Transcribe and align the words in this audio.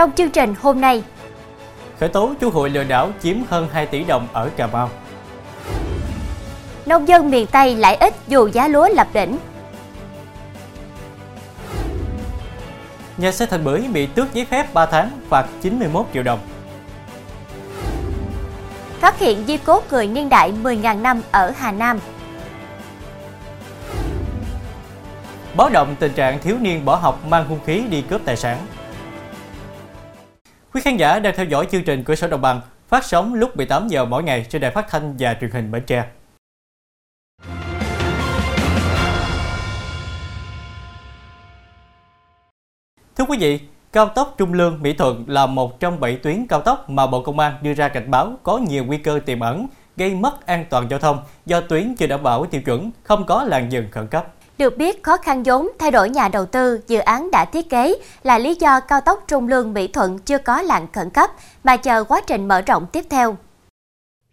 Trong 0.00 0.12
chương 0.12 0.30
trình 0.30 0.54
hôm 0.60 0.80
nay, 0.80 1.02
khởi 1.98 2.08
tố 2.08 2.34
chú 2.40 2.50
hội 2.50 2.70
lừa 2.70 2.84
đảo 2.84 3.10
chiếm 3.22 3.36
hơn 3.48 3.68
2 3.72 3.86
tỷ 3.86 4.04
đồng 4.04 4.28
ở 4.32 4.50
Cà 4.56 4.66
Mau. 4.66 4.90
nông 6.86 7.08
dân 7.08 7.30
miền 7.30 7.46
Tây 7.46 7.76
lãi 7.76 7.96
ít 7.96 8.14
dù 8.28 8.46
giá 8.46 8.68
lúa 8.68 8.88
lập 8.94 9.06
đỉnh. 9.12 9.38
Nhà 13.16 13.32
xe 13.32 13.46
Thành 13.46 13.64
Bưởi 13.64 13.80
bị 13.92 14.06
tước 14.06 14.34
giấy 14.34 14.44
phép 14.44 14.74
3 14.74 14.86
tháng, 14.86 15.10
phạt 15.28 15.46
91 15.62 16.06
triệu 16.14 16.22
đồng. 16.22 16.38
Phát 19.00 19.18
hiện 19.18 19.44
di 19.46 19.56
cốt 19.56 19.84
người 19.90 20.06
niên 20.06 20.28
đại 20.28 20.52
10.000 20.62 21.02
năm 21.02 21.22
ở 21.30 21.52
Hà 21.56 21.72
Nam. 21.72 21.98
Báo 25.56 25.68
động 25.68 25.96
tình 25.98 26.12
trạng 26.12 26.38
thiếu 26.38 26.56
niên 26.60 26.84
bỏ 26.84 26.96
học 26.96 27.26
mang 27.26 27.48
hung 27.48 27.60
khí 27.66 27.82
đi 27.90 28.02
cướp 28.02 28.20
tài 28.24 28.36
sản. 28.36 28.58
Quý 30.72 30.80
khán 30.80 30.96
giả 30.96 31.18
đang 31.18 31.34
theo 31.36 31.46
dõi 31.46 31.66
chương 31.70 31.84
trình 31.84 32.04
Cửa 32.04 32.14
sổ 32.14 32.28
Đồng 32.28 32.40
bằng 32.40 32.60
phát 32.88 33.04
sóng 33.04 33.34
lúc 33.34 33.56
18 33.56 33.88
giờ 33.88 34.04
mỗi 34.04 34.22
ngày 34.22 34.46
trên 34.48 34.62
đài 34.62 34.70
phát 34.70 34.86
thanh 34.88 35.14
và 35.18 35.36
truyền 35.40 35.50
hình 35.50 35.70
Bến 35.70 35.82
Tre. 35.86 36.04
Thưa 43.16 43.24
quý 43.28 43.38
vị, 43.38 43.60
cao 43.92 44.08
tốc 44.08 44.34
Trung 44.38 44.52
Lương 44.52 44.82
Mỹ 44.82 44.92
Thuận 44.92 45.24
là 45.28 45.46
một 45.46 45.80
trong 45.80 46.00
7 46.00 46.16
tuyến 46.16 46.46
cao 46.46 46.60
tốc 46.60 46.90
mà 46.90 47.06
Bộ 47.06 47.22
Công 47.22 47.38
an 47.38 47.54
đưa 47.62 47.74
ra 47.74 47.88
cảnh 47.88 48.10
báo 48.10 48.32
có 48.42 48.58
nhiều 48.58 48.84
nguy 48.84 48.98
cơ 48.98 49.20
tiềm 49.26 49.40
ẩn 49.40 49.66
gây 49.96 50.14
mất 50.14 50.46
an 50.46 50.64
toàn 50.70 50.90
giao 50.90 50.98
thông 50.98 51.18
do 51.46 51.60
tuyến 51.60 51.94
chưa 51.98 52.06
đảm 52.06 52.22
bảo 52.22 52.46
tiêu 52.46 52.62
chuẩn, 52.62 52.90
không 53.02 53.26
có 53.26 53.44
làn 53.44 53.72
dừng 53.72 53.90
khẩn 53.90 54.06
cấp. 54.06 54.26
Được 54.60 54.76
biết, 54.76 55.02
khó 55.02 55.16
khăn 55.16 55.42
vốn 55.42 55.68
thay 55.78 55.90
đổi 55.90 56.10
nhà 56.10 56.28
đầu 56.28 56.46
tư, 56.46 56.80
dự 56.88 56.98
án 56.98 57.30
đã 57.30 57.44
thiết 57.44 57.70
kế 57.70 57.94
là 58.22 58.38
lý 58.38 58.54
do 58.60 58.80
cao 58.80 59.00
tốc 59.00 59.24
Trung 59.28 59.48
Lương 59.48 59.74
Mỹ 59.74 59.88
Thuận 59.88 60.18
chưa 60.18 60.38
có 60.38 60.62
làn 60.62 60.86
khẩn 60.92 61.10
cấp 61.10 61.30
mà 61.64 61.76
chờ 61.76 62.04
quá 62.04 62.20
trình 62.26 62.48
mở 62.48 62.60
rộng 62.60 62.86
tiếp 62.92 63.04
theo. 63.10 63.36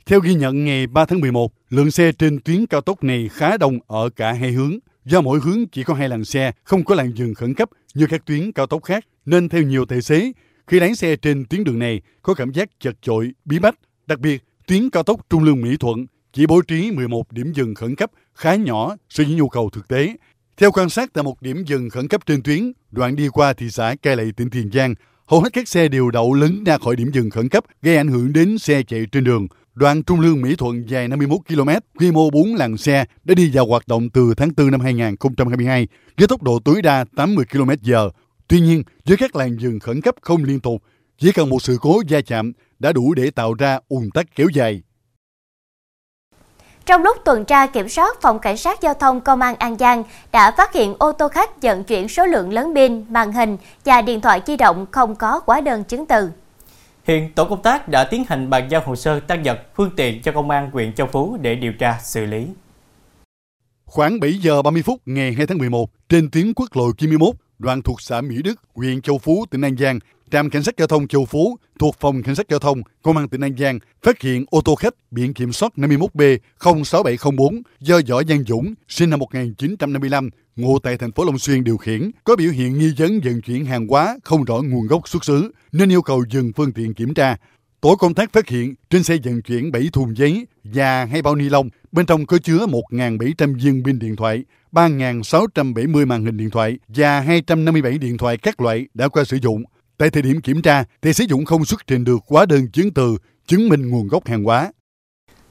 Theo 0.05 0.19
ghi 0.19 0.33
nhận 0.33 0.65
ngày 0.65 0.87
3 0.87 1.05
tháng 1.05 1.19
11, 1.19 1.51
lượng 1.69 1.91
xe 1.91 2.11
trên 2.11 2.39
tuyến 2.39 2.65
cao 2.65 2.81
tốc 2.81 3.03
này 3.03 3.29
khá 3.33 3.57
đông 3.57 3.79
ở 3.87 4.09
cả 4.15 4.33
hai 4.33 4.51
hướng. 4.51 4.77
Do 5.05 5.21
mỗi 5.21 5.39
hướng 5.39 5.67
chỉ 5.67 5.83
có 5.83 5.93
hai 5.93 6.09
làn 6.09 6.25
xe, 6.25 6.51
không 6.63 6.83
có 6.83 6.95
làn 6.95 7.11
dừng 7.15 7.33
khẩn 7.33 7.53
cấp 7.53 7.69
như 7.93 8.07
các 8.09 8.25
tuyến 8.25 8.51
cao 8.51 8.67
tốc 8.67 8.83
khác, 8.83 9.05
nên 9.25 9.49
theo 9.49 9.61
nhiều 9.61 9.85
tài 9.85 10.01
xế, 10.01 10.31
khi 10.67 10.79
lái 10.79 10.95
xe 10.95 11.15
trên 11.15 11.45
tuyến 11.45 11.63
đường 11.63 11.79
này 11.79 12.01
có 12.21 12.33
cảm 12.33 12.51
giác 12.51 12.69
chật 12.79 12.95
chội, 13.01 13.31
bí 13.45 13.59
bách. 13.59 13.75
Đặc 14.07 14.19
biệt, 14.19 14.43
tuyến 14.67 14.89
cao 14.89 15.03
tốc 15.03 15.29
Trung 15.29 15.43
Lương 15.43 15.61
Mỹ 15.61 15.77
Thuận 15.77 16.05
chỉ 16.33 16.45
bố 16.45 16.61
trí 16.61 16.91
11 16.91 17.31
điểm 17.31 17.53
dừng 17.53 17.75
khẩn 17.75 17.95
cấp 17.95 18.11
khá 18.33 18.55
nhỏ 18.55 18.95
so 19.09 19.23
với 19.23 19.33
nhu 19.33 19.49
cầu 19.49 19.69
thực 19.69 19.87
tế. 19.87 20.15
Theo 20.57 20.71
quan 20.71 20.89
sát 20.89 21.13
tại 21.13 21.23
một 21.23 21.41
điểm 21.41 21.63
dừng 21.65 21.89
khẩn 21.89 22.07
cấp 22.07 22.21
trên 22.25 22.41
tuyến, 22.43 22.71
đoạn 22.91 23.15
đi 23.15 23.29
qua 23.29 23.53
thị 23.53 23.69
xã 23.69 23.95
Cai 24.01 24.15
Lậy, 24.15 24.31
tỉnh 24.37 24.49
Tiền 24.49 24.69
Giang, 24.73 24.95
hầu 25.25 25.41
hết 25.41 25.53
các 25.53 25.67
xe 25.67 25.87
đều 25.87 26.11
đậu 26.11 26.33
lấn 26.33 26.63
ra 26.63 26.77
khỏi 26.77 26.95
điểm 26.95 27.11
dừng 27.13 27.29
khẩn 27.29 27.49
cấp, 27.49 27.63
gây 27.81 27.97
ảnh 27.97 28.07
hưởng 28.07 28.33
đến 28.33 28.57
xe 28.57 28.83
chạy 28.83 29.05
trên 29.11 29.23
đường. 29.23 29.47
Đoạn 29.75 30.03
Trung 30.03 30.19
Lương 30.19 30.41
Mỹ 30.41 30.55
Thuận 30.55 30.89
dài 30.89 31.07
51 31.07 31.39
km, 31.47 31.69
quy 31.99 32.11
mô 32.11 32.29
4 32.29 32.55
làn 32.55 32.77
xe 32.77 33.05
đã 33.23 33.33
đi 33.35 33.49
vào 33.53 33.67
hoạt 33.67 33.87
động 33.87 34.09
từ 34.09 34.33
tháng 34.37 34.49
4 34.57 34.71
năm 34.71 34.81
2022 34.81 35.87
với 36.17 36.27
tốc 36.27 36.43
độ 36.43 36.59
tối 36.59 36.81
đa 36.81 37.05
80 37.15 37.45
km 37.51 37.69
h 37.91 37.95
Tuy 38.47 38.59
nhiên, 38.59 38.83
với 39.05 39.17
các 39.17 39.35
làn 39.35 39.57
dừng 39.59 39.79
khẩn 39.79 40.01
cấp 40.01 40.15
không 40.21 40.43
liên 40.43 40.59
tục, 40.59 40.83
chỉ 41.17 41.31
cần 41.31 41.49
một 41.49 41.61
sự 41.61 41.77
cố 41.81 42.01
va 42.09 42.21
chạm 42.21 42.51
đã 42.79 42.91
đủ 42.91 43.13
để 43.13 43.31
tạo 43.31 43.53
ra 43.53 43.79
ùn 43.87 44.09
tắc 44.13 44.35
kéo 44.35 44.47
dài. 44.53 44.81
Trong 46.87 47.03
lúc 47.03 47.17
tuần 47.25 47.45
tra 47.45 47.67
kiểm 47.67 47.89
soát, 47.89 48.21
Phòng 48.21 48.39
Cảnh 48.39 48.57
sát 48.57 48.81
Giao 48.81 48.93
thông 48.93 49.21
Công 49.21 49.41
an 49.41 49.55
An 49.55 49.77
Giang 49.77 50.03
đã 50.31 50.51
phát 50.51 50.73
hiện 50.73 50.95
ô 50.99 51.11
tô 51.11 51.27
khách 51.27 51.61
vận 51.61 51.83
chuyển 51.83 52.07
số 52.07 52.25
lượng 52.25 52.53
lớn 52.53 52.71
pin, 52.75 53.05
màn 53.09 53.31
hình 53.31 53.57
và 53.85 54.01
điện 54.01 54.21
thoại 54.21 54.41
di 54.47 54.57
động 54.57 54.85
không 54.91 55.15
có 55.15 55.41
hóa 55.45 55.61
đơn 55.61 55.83
chứng 55.83 56.05
từ. 56.05 56.29
Hiện 57.03 57.33
tổ 57.33 57.45
công 57.45 57.61
tác 57.61 57.87
đã 57.87 58.03
tiến 58.03 58.23
hành 58.29 58.49
bàn 58.49 58.67
giao 58.71 58.81
hồ 58.85 58.95
sơ 58.95 59.19
tăng 59.19 59.43
vật 59.43 59.59
phương 59.75 59.91
tiện 59.95 60.21
cho 60.21 60.31
công 60.31 60.49
an 60.49 60.69
huyện 60.73 60.93
Châu 60.93 61.07
Phú 61.07 61.37
để 61.41 61.55
điều 61.55 61.73
tra 61.73 61.97
xử 62.03 62.25
lý. 62.25 62.47
Khoảng 63.85 64.19
7 64.19 64.33
giờ 64.33 64.61
30 64.61 64.81
phút 64.81 65.01
ngày 65.05 65.33
2 65.33 65.47
tháng 65.47 65.57
11, 65.57 65.89
trên 66.09 66.31
tuyến 66.31 66.53
quốc 66.53 66.69
lộ 66.73 66.91
91, 66.97 67.35
đoạn 67.59 67.81
thuộc 67.81 68.01
xã 68.01 68.21
Mỹ 68.21 68.41
Đức, 68.43 68.55
huyện 68.75 69.01
Châu 69.01 69.17
Phú, 69.17 69.45
tỉnh 69.51 69.61
An 69.61 69.77
Giang, 69.77 69.99
trạm 70.31 70.49
cảnh 70.49 70.63
sát 70.63 70.77
giao 70.77 70.87
thông 70.87 71.07
Châu 71.07 71.25
Phú 71.25 71.57
thuộc 71.79 71.95
phòng 71.99 72.23
cảnh 72.23 72.35
sát 72.35 72.45
giao 72.49 72.59
thông 72.59 72.81
công 73.01 73.17
an 73.17 73.29
tỉnh 73.29 73.41
An 73.41 73.57
Giang 73.57 73.79
phát 74.03 74.21
hiện 74.21 74.45
ô 74.49 74.61
tô 74.61 74.75
khách 74.75 74.93
biển 75.11 75.33
kiểm 75.33 75.53
soát 75.53 75.73
51B 75.75 76.37
06704 76.59 77.61
do 77.79 77.99
Võ 78.07 78.23
Giang 78.23 78.43
Dũng 78.43 78.73
sinh 78.87 79.09
năm 79.09 79.19
1955 79.19 80.29
ngụ 80.55 80.79
tại 80.79 80.97
thành 80.97 81.11
phố 81.11 81.25
Long 81.25 81.39
Xuyên 81.39 81.63
điều 81.63 81.77
khiển 81.77 82.11
có 82.23 82.35
biểu 82.35 82.51
hiện 82.51 82.79
nghi 82.79 82.93
vấn 82.97 83.19
vận 83.19 83.41
chuyển 83.41 83.65
hàng 83.65 83.87
hóa 83.87 84.17
không 84.23 84.43
rõ 84.43 84.55
nguồn 84.55 84.87
gốc 84.87 85.09
xuất 85.09 85.25
xứ 85.25 85.51
nên 85.71 85.89
yêu 85.89 86.01
cầu 86.01 86.23
dừng 86.29 86.51
phương 86.55 86.71
tiện 86.71 86.93
kiểm 86.93 87.13
tra. 87.13 87.37
Tổ 87.81 87.95
công 87.95 88.13
tác 88.13 88.33
phát 88.33 88.47
hiện 88.47 88.75
trên 88.89 89.03
xe 89.03 89.17
vận 89.23 89.41
chuyển 89.41 89.71
7 89.71 89.89
thùng 89.93 90.17
giấy 90.17 90.47
và 90.63 91.05
hai 91.05 91.21
bao 91.21 91.35
ni 91.35 91.49
lông, 91.49 91.69
bên 91.91 92.05
trong 92.05 92.25
có 92.25 92.37
chứa 92.37 92.65
1.700 92.65 93.59
viên 93.59 93.83
pin 93.85 93.99
điện 93.99 94.15
thoại, 94.15 94.43
3.670 94.71 96.07
màn 96.07 96.25
hình 96.25 96.37
điện 96.37 96.49
thoại 96.49 96.77
và 96.87 97.19
257 97.19 97.97
điện 97.97 98.17
thoại 98.17 98.37
các 98.37 98.61
loại 98.61 98.87
đã 98.93 99.07
qua 99.07 99.23
sử 99.23 99.37
dụng. 99.41 99.63
Tại 99.97 100.09
thời 100.09 100.23
điểm 100.23 100.41
kiểm 100.41 100.61
tra, 100.61 100.83
thì 101.01 101.13
sử 101.13 101.23
dụng 101.23 101.45
không 101.45 101.65
xuất 101.65 101.87
trình 101.87 102.03
được 102.03 102.17
hóa 102.29 102.45
đơn 102.45 102.67
chứng 102.73 102.93
từ 102.93 103.17
chứng 103.45 103.69
minh 103.69 103.89
nguồn 103.89 104.07
gốc 104.07 104.27
hàng 104.27 104.43
hóa. 104.43 104.71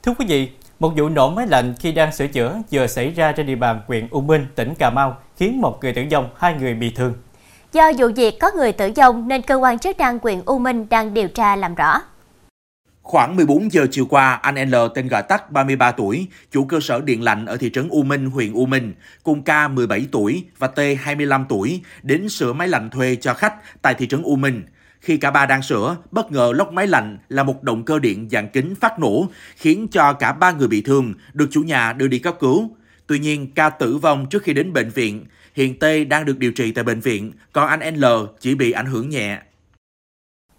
Thưa 0.03 0.13
quý 0.19 0.27
vị, 0.27 0.49
một 0.79 0.93
vụ 0.97 1.09
nổ 1.09 1.31
máy 1.31 1.47
lạnh 1.47 1.75
khi 1.81 1.93
đang 1.93 2.13
sửa 2.13 2.27
chữa 2.27 2.59
vừa 2.71 2.87
xảy 2.87 3.11
ra 3.11 3.33
trên 3.33 3.47
địa 3.47 3.55
bàn 3.55 3.81
huyện 3.87 4.09
U 4.11 4.21
Minh, 4.21 4.47
tỉnh 4.55 4.75
Cà 4.75 4.91
Mau, 4.91 5.19
khiến 5.37 5.61
một 5.61 5.79
người 5.83 5.93
tử 5.93 6.03
vong, 6.11 6.29
hai 6.37 6.55
người 6.55 6.75
bị 6.75 6.91
thương. 6.91 7.15
Do 7.73 7.93
vụ 7.99 8.07
việc 8.17 8.35
có 8.41 8.51
người 8.57 8.73
tử 8.73 8.93
vong 8.97 9.29
nên 9.29 9.43
cơ 9.43 9.55
quan 9.55 9.79
chức 9.79 9.99
năng 9.99 10.19
huyện 10.23 10.43
U 10.45 10.59
Minh 10.59 10.87
đang 10.89 11.15
điều 11.15 11.29
tra 11.29 11.57
làm 11.57 11.75
rõ. 11.75 12.01
Khoảng 13.07 13.37
14 13.37 13.73
giờ 13.73 13.87
chiều 13.91 14.07
qua, 14.07 14.35
anh 14.35 14.71
L 14.71 14.75
tên 14.95 15.09
gọi 15.09 15.23
tắt 15.23 15.51
33 15.53 15.93
tuổi, 15.93 16.27
chủ 16.53 16.65
cơ 16.65 16.81
sở 16.81 17.01
điện 17.01 17.23
lạnh 17.23 17.47
ở 17.47 17.57
thị 17.57 17.71
trấn 17.71 17.89
U 17.89 18.03
Minh, 18.03 18.27
huyện 18.27 18.53
U 18.53 18.67
Minh, 18.67 18.95
cùng 19.23 19.43
K 19.43 19.49
17 19.71 20.07
tuổi 20.13 20.45
và 20.59 20.67
T 20.67 20.79
25 21.01 21.45
tuổi 21.49 21.81
đến 22.03 22.29
sửa 22.29 22.53
máy 22.53 22.69
lạnh 22.69 22.91
thuê 22.91 23.17
cho 23.17 23.35
khách 23.35 23.83
tại 23.83 23.95
thị 23.95 24.07
trấn 24.07 24.23
U 24.23 24.37
Minh. 24.37 24.63
Khi 25.01 25.17
cả 25.17 25.31
ba 25.31 25.47
đang 25.47 25.63
sửa, 25.63 25.97
bất 26.11 26.33
ngờ 26.33 26.53
lốc 26.55 26.73
máy 26.73 26.87
lạnh 26.87 27.19
là 27.29 27.43
một 27.43 27.63
động 27.63 27.85
cơ 27.85 27.99
điện 27.99 28.29
dạng 28.31 28.49
kính 28.49 28.75
phát 28.75 28.99
nổ, 28.99 29.29
khiến 29.57 29.89
cho 29.93 30.13
cả 30.13 30.33
ba 30.33 30.53
người 30.53 30.69
bị 30.69 30.83
thương, 30.83 31.15
được 31.33 31.49
chủ 31.51 31.63
nhà 31.63 31.93
đưa 31.93 32.09
đi 32.09 32.19
cấp 32.19 32.37
cứu. 32.41 32.77
Tuy 33.07 33.19
nhiên, 33.19 33.51
ca 33.55 33.71
tử 33.71 33.97
vong 33.97 34.27
trước 34.31 34.43
khi 34.43 34.53
đến 34.53 34.73
bệnh 34.73 34.91
viện. 34.91 35.25
Hiện 35.55 35.79
T 35.79 35.85
đang 36.09 36.25
được 36.25 36.39
điều 36.39 36.53
trị 36.53 36.73
tại 36.73 36.85
bệnh 36.85 37.01
viện, 37.01 37.33
còn 37.53 37.69
anh 37.69 37.97
L 37.97 38.05
chỉ 38.41 38.55
bị 38.55 38.73
ảnh 38.73 38.87
hưởng 38.87 39.09
nhẹ. 39.09 39.39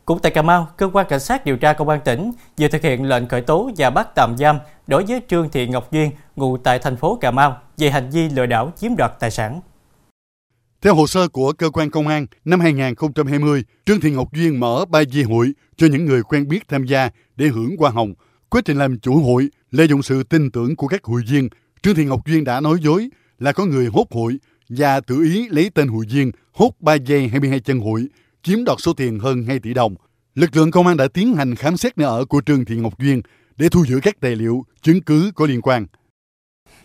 Cũng 0.07 0.19
tại 0.19 0.31
Cà 0.31 0.41
Mau, 0.41 0.67
cơ 0.77 0.89
quan 0.93 1.05
cảnh 1.09 1.19
sát 1.19 1.45
điều 1.45 1.57
tra 1.57 1.73
công 1.73 1.89
an 1.89 1.99
tỉnh 2.05 2.31
vừa 2.57 2.67
thực 2.67 2.81
hiện 2.81 3.03
lệnh 3.03 3.27
khởi 3.27 3.41
tố 3.41 3.71
và 3.77 3.89
bắt 3.89 4.07
tạm 4.15 4.37
giam 4.37 4.59
đối 4.87 5.03
với 5.03 5.21
Trương 5.27 5.49
Thị 5.49 5.67
Ngọc 5.67 5.91
Duyên, 5.91 6.11
ngụ 6.35 6.57
tại 6.57 6.79
thành 6.79 6.95
phố 6.97 7.17
Cà 7.21 7.31
Mau, 7.31 7.57
về 7.77 7.89
hành 7.89 8.09
vi 8.09 8.29
lừa 8.29 8.45
đảo 8.45 8.73
chiếm 8.77 8.95
đoạt 8.97 9.11
tài 9.19 9.31
sản. 9.31 9.61
Theo 10.81 10.95
hồ 10.95 11.07
sơ 11.07 11.27
của 11.27 11.53
cơ 11.53 11.69
quan 11.69 11.89
công 11.91 12.07
an, 12.07 12.25
năm 12.45 12.59
2020, 12.59 13.63
Trương 13.85 13.99
Thị 13.99 14.11
Ngọc 14.11 14.33
Duyên 14.33 14.59
mở 14.59 14.85
ba 14.89 15.03
di 15.03 15.23
hội 15.23 15.53
cho 15.77 15.87
những 15.87 16.05
người 16.05 16.23
quen 16.23 16.47
biết 16.47 16.67
tham 16.67 16.85
gia 16.85 17.09
để 17.35 17.47
hưởng 17.47 17.75
hoa 17.79 17.89
hồng. 17.89 18.13
Quá 18.49 18.61
trình 18.65 18.77
làm 18.77 18.99
chủ 18.99 19.21
hội, 19.23 19.49
lợi 19.71 19.87
dụng 19.87 20.01
sự 20.01 20.23
tin 20.23 20.51
tưởng 20.51 20.75
của 20.75 20.87
các 20.87 21.03
hội 21.03 21.21
viên, 21.27 21.49
Trương 21.81 21.95
Thị 21.95 22.05
Ngọc 22.05 22.25
Duyên 22.25 22.43
đã 22.43 22.59
nói 22.59 22.77
dối 22.81 23.09
là 23.39 23.51
có 23.51 23.65
người 23.65 23.85
hốt 23.85 24.05
hội 24.11 24.37
và 24.69 24.99
tự 24.99 25.23
ý 25.23 25.47
lấy 25.49 25.69
tên 25.69 25.87
hội 25.87 26.05
viên 26.09 26.31
hốt 26.53 26.71
3 26.79 26.93
giây 26.93 27.27
22 27.27 27.59
chân 27.59 27.79
hội 27.79 28.07
chiếm 28.47 28.63
đoạt 28.63 28.77
số 28.81 28.93
tiền 28.93 29.19
hơn 29.19 29.43
2 29.43 29.59
tỷ 29.59 29.73
đồng. 29.73 29.95
Lực 30.37 30.55
lượng 30.55 30.71
công 30.71 30.87
an 30.87 30.97
đã 30.97 31.07
tiến 31.13 31.35
hành 31.35 31.55
khám 31.55 31.77
xét 31.77 31.97
nơi 31.97 32.07
ở 32.07 32.25
của 32.25 32.41
Trương 32.45 32.65
Thị 32.65 32.75
Ngọc 32.75 32.99
Duyên 32.99 33.21
để 33.57 33.69
thu 33.69 33.85
giữ 33.85 33.99
các 34.03 34.15
tài 34.21 34.35
liệu, 34.35 34.65
chứng 34.81 35.01
cứ 35.01 35.31
có 35.35 35.45
liên 35.45 35.61
quan. 35.61 35.85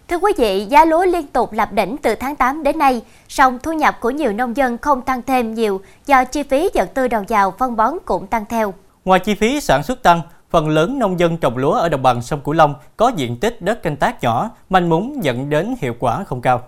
Thưa 0.09 0.17
quý 0.17 0.33
vị, 0.39 0.67
giá 0.71 0.85
lúa 0.85 1.05
liên 1.05 1.27
tục 1.27 1.53
lập 1.53 1.73
đỉnh 1.73 1.97
từ 2.03 2.15
tháng 2.15 2.37
8 2.37 2.63
đến 2.63 2.79
nay, 2.79 3.03
song 3.29 3.59
thu 3.63 3.73
nhập 3.73 3.97
của 4.01 4.11
nhiều 4.11 4.33
nông 4.33 4.57
dân 4.57 4.79
không 4.79 5.03
tăng 5.03 5.23
thêm 5.23 5.55
nhiều 5.55 5.81
do 6.07 6.25
chi 6.25 6.43
phí 6.43 6.69
vật 6.75 6.91
tư 6.95 7.09
đầu 7.09 7.25
vào 7.29 7.55
phân 7.59 7.77
bón 7.77 7.95
cũng 8.05 8.27
tăng 8.27 8.45
theo. 8.49 8.75
Ngoài 9.05 9.21
chi 9.21 9.35
phí 9.35 9.61
sản 9.61 9.83
xuất 9.83 10.03
tăng, 10.03 10.21
phần 10.51 10.69
lớn 10.69 10.99
nông 10.99 11.19
dân 11.19 11.37
trồng 11.37 11.57
lúa 11.57 11.73
ở 11.73 11.89
đồng 11.89 12.03
bằng 12.03 12.23
sông 12.23 12.41
Cửu 12.45 12.55
Long 12.55 12.75
có 12.97 13.13
diện 13.17 13.37
tích 13.37 13.63
đất 13.63 13.83
canh 13.83 13.97
tác 13.97 14.23
nhỏ, 14.23 14.51
manh 14.71 14.89
mún 14.89 15.21
dẫn 15.21 15.51
đến 15.51 15.75
hiệu 15.81 15.95
quả 15.99 16.25
không 16.25 16.41
cao. 16.41 16.63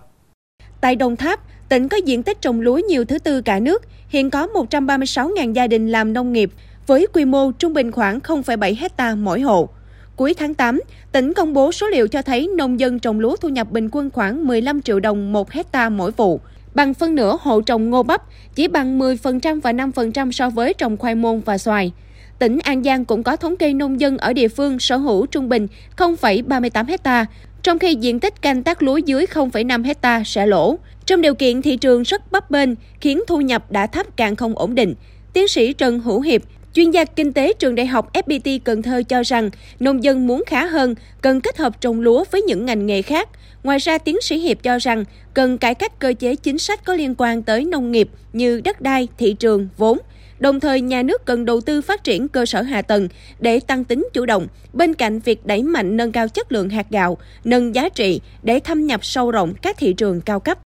Tại 0.80 0.96
Đồng 0.96 1.16
Tháp, 1.16 1.40
tỉnh 1.68 1.88
có 1.88 1.96
diện 1.96 2.22
tích 2.22 2.40
trồng 2.40 2.60
lúa 2.60 2.80
nhiều 2.88 3.04
thứ 3.04 3.18
tư 3.18 3.40
cả 3.42 3.58
nước, 3.58 3.82
hiện 4.08 4.30
có 4.30 4.46
136.000 4.46 5.52
gia 5.52 5.66
đình 5.66 5.88
làm 5.88 6.12
nông 6.12 6.32
nghiệp 6.32 6.50
với 6.86 7.06
quy 7.12 7.24
mô 7.24 7.50
trung 7.52 7.72
bình 7.72 7.92
khoảng 7.92 8.18
0,7 8.18 8.74
hecta 8.78 9.14
mỗi 9.14 9.40
hộ. 9.40 9.68
Cuối 10.16 10.34
tháng 10.34 10.54
8, 10.54 10.80
tỉnh 11.12 11.32
công 11.34 11.52
bố 11.52 11.72
số 11.72 11.86
liệu 11.86 12.08
cho 12.08 12.22
thấy 12.22 12.48
nông 12.56 12.80
dân 12.80 12.98
trồng 12.98 13.20
lúa 13.20 13.36
thu 13.36 13.48
nhập 13.48 13.70
bình 13.70 13.88
quân 13.92 14.10
khoảng 14.10 14.46
15 14.46 14.82
triệu 14.82 15.00
đồng 15.00 15.32
một 15.32 15.50
hecta 15.50 15.88
mỗi 15.88 16.10
vụ, 16.10 16.40
bằng 16.74 16.94
phân 16.94 17.14
nửa 17.14 17.36
hộ 17.40 17.60
trồng 17.60 17.90
ngô 17.90 18.02
bắp, 18.02 18.22
chỉ 18.54 18.68
bằng 18.68 18.98
10% 18.98 19.60
và 19.60 19.72
5% 19.72 20.30
so 20.30 20.50
với 20.50 20.74
trồng 20.74 20.96
khoai 20.96 21.14
môn 21.14 21.40
và 21.40 21.58
xoài. 21.58 21.92
Tỉnh 22.38 22.58
An 22.62 22.84
Giang 22.84 23.04
cũng 23.04 23.22
có 23.22 23.36
thống 23.36 23.56
kê 23.56 23.72
nông 23.72 24.00
dân 24.00 24.18
ở 24.18 24.32
địa 24.32 24.48
phương 24.48 24.78
sở 24.78 24.96
hữu 24.96 25.26
trung 25.26 25.48
bình 25.48 25.66
0,38 25.96 26.86
hecta, 26.86 27.26
trong 27.62 27.78
khi 27.78 27.94
diện 27.94 28.20
tích 28.20 28.42
canh 28.42 28.62
tác 28.62 28.82
lúa 28.82 28.96
dưới 28.96 29.26
0,5 29.26 29.84
hecta 29.84 30.22
sẽ 30.24 30.46
lỗ. 30.46 30.78
Trong 31.06 31.20
điều 31.20 31.34
kiện 31.34 31.62
thị 31.62 31.76
trường 31.76 32.02
rất 32.02 32.32
bấp 32.32 32.50
bênh, 32.50 32.70
khiến 33.00 33.20
thu 33.26 33.40
nhập 33.40 33.70
đã 33.70 33.86
thấp 33.86 34.06
càng 34.16 34.36
không 34.36 34.58
ổn 34.58 34.74
định. 34.74 34.94
Tiến 35.32 35.48
sĩ 35.48 35.72
Trần 35.72 36.00
Hữu 36.00 36.20
Hiệp, 36.20 36.42
chuyên 36.74 36.90
gia 36.90 37.04
kinh 37.04 37.32
tế 37.32 37.52
trường 37.52 37.74
đại 37.74 37.86
học 37.86 38.12
FPT 38.12 38.58
Cần 38.64 38.82
Thơ 38.82 39.02
cho 39.08 39.22
rằng 39.22 39.50
nông 39.80 40.04
dân 40.04 40.26
muốn 40.26 40.44
khá 40.46 40.66
hơn 40.66 40.94
cần 41.20 41.40
kết 41.40 41.56
hợp 41.56 41.80
trồng 41.80 42.00
lúa 42.00 42.24
với 42.30 42.42
những 42.42 42.66
ngành 42.66 42.86
nghề 42.86 43.02
khác. 43.02 43.28
Ngoài 43.62 43.78
ra, 43.78 43.98
tiến 43.98 44.20
sĩ 44.20 44.38
Hiệp 44.38 44.62
cho 44.62 44.78
rằng 44.78 45.04
cần 45.34 45.58
cải 45.58 45.74
cách 45.74 45.98
cơ 45.98 46.14
chế 46.18 46.36
chính 46.36 46.58
sách 46.58 46.84
có 46.84 46.94
liên 46.94 47.14
quan 47.18 47.42
tới 47.42 47.64
nông 47.64 47.92
nghiệp 47.92 48.08
như 48.32 48.60
đất 48.60 48.80
đai, 48.80 49.08
thị 49.18 49.34
trường, 49.34 49.68
vốn. 49.76 49.98
Đồng 50.38 50.60
thời, 50.60 50.80
nhà 50.80 51.02
nước 51.02 51.24
cần 51.24 51.44
đầu 51.44 51.60
tư 51.60 51.82
phát 51.82 52.04
triển 52.04 52.28
cơ 52.28 52.46
sở 52.46 52.62
hạ 52.62 52.82
tầng 52.82 53.08
để 53.40 53.60
tăng 53.60 53.84
tính 53.84 54.08
chủ 54.12 54.26
động, 54.26 54.46
bên 54.72 54.94
cạnh 54.94 55.18
việc 55.20 55.46
đẩy 55.46 55.62
mạnh 55.62 55.96
nâng 55.96 56.12
cao 56.12 56.28
chất 56.28 56.52
lượng 56.52 56.68
hạt 56.68 56.86
gạo, 56.90 57.18
nâng 57.44 57.74
giá 57.74 57.88
trị 57.88 58.20
để 58.42 58.60
thâm 58.60 58.86
nhập 58.86 59.04
sâu 59.04 59.30
rộng 59.30 59.54
các 59.62 59.76
thị 59.78 59.92
trường 59.92 60.20
cao 60.20 60.40
cấp. 60.40 60.58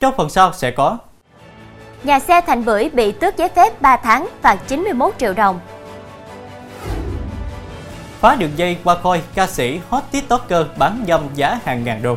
Trong 0.00 0.14
phần 0.16 0.30
sau 0.30 0.52
sẽ 0.52 0.70
có 0.70 0.98
Nhà 2.06 2.20
xe 2.20 2.40
Thành 2.40 2.64
Bưởi 2.64 2.90
bị 2.92 3.12
tước 3.12 3.36
giấy 3.36 3.48
phép 3.48 3.82
3 3.82 3.96
tháng 3.96 4.28
và 4.42 4.56
91 4.56 5.14
triệu 5.18 5.34
đồng. 5.34 5.60
Phá 8.20 8.34
đường 8.34 8.50
dây 8.56 8.78
qua 8.84 8.96
coi 9.02 9.20
ca 9.34 9.46
sĩ 9.46 9.80
hot 9.88 10.02
tiktoker 10.10 10.66
bán 10.78 11.04
dâm 11.08 11.20
giá 11.34 11.58
hàng 11.64 11.84
ngàn 11.84 12.02
đô. 12.02 12.16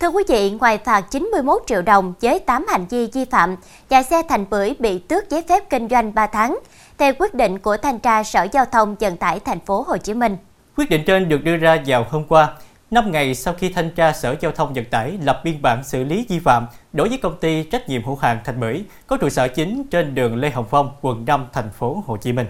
Thưa 0.00 0.08
quý 0.08 0.24
vị, 0.28 0.50
ngoài 0.50 0.78
phạt 0.78 1.00
91 1.10 1.62
triệu 1.66 1.82
đồng 1.82 2.14
với 2.20 2.38
8 2.38 2.66
hành 2.68 2.86
vi 2.90 3.08
vi 3.12 3.24
phạm, 3.24 3.56
nhà 3.90 4.02
xe 4.02 4.22
Thành 4.28 4.44
Bưởi 4.50 4.74
bị 4.78 4.98
tước 4.98 5.30
giấy 5.30 5.44
phép 5.48 5.70
kinh 5.70 5.88
doanh 5.88 6.14
3 6.14 6.26
tháng, 6.26 6.58
theo 6.98 7.12
quyết 7.18 7.34
định 7.34 7.58
của 7.58 7.76
thanh 7.76 7.98
tra 7.98 8.22
Sở 8.22 8.46
Giao 8.52 8.64
thông 8.64 8.94
Vận 8.94 9.16
tải 9.16 9.40
thành 9.40 9.60
phố 9.60 9.84
Hồ 9.88 9.96
Chí 9.96 10.14
Minh. 10.14 10.36
Quyết 10.76 10.90
định 10.90 11.04
trên 11.06 11.28
được 11.28 11.44
đưa 11.44 11.56
ra 11.56 11.78
vào 11.86 12.06
hôm 12.10 12.24
qua, 12.24 12.48
5 12.94 13.12
ngày 13.12 13.34
sau 13.34 13.54
khi 13.54 13.68
thanh 13.68 13.90
tra 13.90 14.12
Sở 14.12 14.36
Giao 14.40 14.52
thông 14.52 14.74
Vận 14.74 14.84
tải 14.84 15.18
lập 15.22 15.40
biên 15.44 15.62
bản 15.62 15.84
xử 15.84 16.04
lý 16.04 16.26
vi 16.28 16.38
phạm 16.38 16.66
đối 16.92 17.08
với 17.08 17.18
công 17.18 17.36
ty 17.40 17.62
trách 17.62 17.88
nhiệm 17.88 18.04
hữu 18.04 18.16
hạn 18.16 18.38
Thành 18.44 18.60
Bưởi 18.60 18.84
có 19.06 19.16
trụ 19.16 19.28
sở 19.28 19.48
chính 19.48 19.84
trên 19.90 20.14
đường 20.14 20.36
Lê 20.36 20.50
Hồng 20.50 20.66
Phong, 20.70 20.90
quận 21.00 21.24
5, 21.24 21.46
thành 21.52 21.70
phố 21.78 22.02
Hồ 22.06 22.16
Chí 22.16 22.32
Minh. 22.32 22.46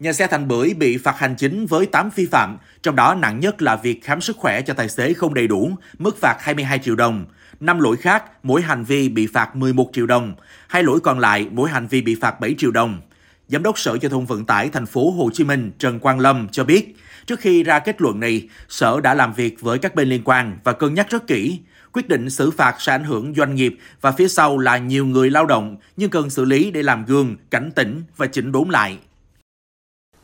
Nhà 0.00 0.12
xe 0.12 0.26
Thành 0.26 0.48
Bưởi 0.48 0.74
bị 0.74 0.96
phạt 0.96 1.18
hành 1.18 1.34
chính 1.36 1.66
với 1.66 1.86
8 1.86 2.10
vi 2.14 2.26
phạm, 2.26 2.58
trong 2.82 2.96
đó 2.96 3.14
nặng 3.14 3.40
nhất 3.40 3.62
là 3.62 3.76
việc 3.76 4.04
khám 4.04 4.20
sức 4.20 4.36
khỏe 4.36 4.62
cho 4.62 4.74
tài 4.74 4.88
xế 4.88 5.12
không 5.12 5.34
đầy 5.34 5.46
đủ, 5.46 5.70
mức 5.98 6.16
phạt 6.20 6.36
22 6.40 6.78
triệu 6.78 6.96
đồng. 6.96 7.24
Năm 7.60 7.80
lỗi 7.80 7.96
khác, 7.96 8.24
mỗi 8.42 8.62
hành 8.62 8.84
vi 8.84 9.08
bị 9.08 9.26
phạt 9.26 9.56
11 9.56 9.90
triệu 9.92 10.06
đồng. 10.06 10.34
Hai 10.68 10.82
lỗi 10.82 11.00
còn 11.00 11.18
lại, 11.18 11.48
mỗi 11.50 11.70
hành 11.70 11.86
vi 11.86 12.02
bị 12.02 12.16
phạt 12.20 12.40
7 12.40 12.54
triệu 12.58 12.70
đồng. 12.70 13.00
Giám 13.48 13.62
đốc 13.62 13.78
Sở 13.78 13.98
Giao 14.00 14.10
thông 14.10 14.26
Vận 14.26 14.44
tải 14.44 14.68
thành 14.68 14.86
phố 14.86 15.10
Hồ 15.10 15.30
Chí 15.32 15.44
Minh 15.44 15.72
Trần 15.78 16.00
Quang 16.00 16.20
Lâm 16.20 16.48
cho 16.48 16.64
biết, 16.64 16.96
trước 17.26 17.40
khi 17.40 17.62
ra 17.62 17.78
kết 17.78 18.00
luận 18.00 18.20
này, 18.20 18.48
Sở 18.68 19.00
đã 19.00 19.14
làm 19.14 19.32
việc 19.32 19.60
với 19.60 19.78
các 19.78 19.94
bên 19.94 20.08
liên 20.08 20.22
quan 20.24 20.58
và 20.64 20.72
cân 20.72 20.94
nhắc 20.94 21.10
rất 21.10 21.26
kỹ. 21.26 21.60
Quyết 21.92 22.08
định 22.08 22.30
xử 22.30 22.50
phạt 22.50 22.80
sẽ 22.80 22.92
ảnh 22.92 23.04
hưởng 23.04 23.34
doanh 23.34 23.54
nghiệp 23.54 23.78
và 24.00 24.12
phía 24.12 24.28
sau 24.28 24.58
là 24.58 24.78
nhiều 24.78 25.06
người 25.06 25.30
lao 25.30 25.46
động, 25.46 25.76
nhưng 25.96 26.10
cần 26.10 26.30
xử 26.30 26.44
lý 26.44 26.70
để 26.70 26.82
làm 26.82 27.04
gương, 27.04 27.36
cảnh 27.50 27.70
tỉnh 27.74 28.02
và 28.16 28.26
chỉnh 28.26 28.52
đốn 28.52 28.68
lại. 28.68 28.98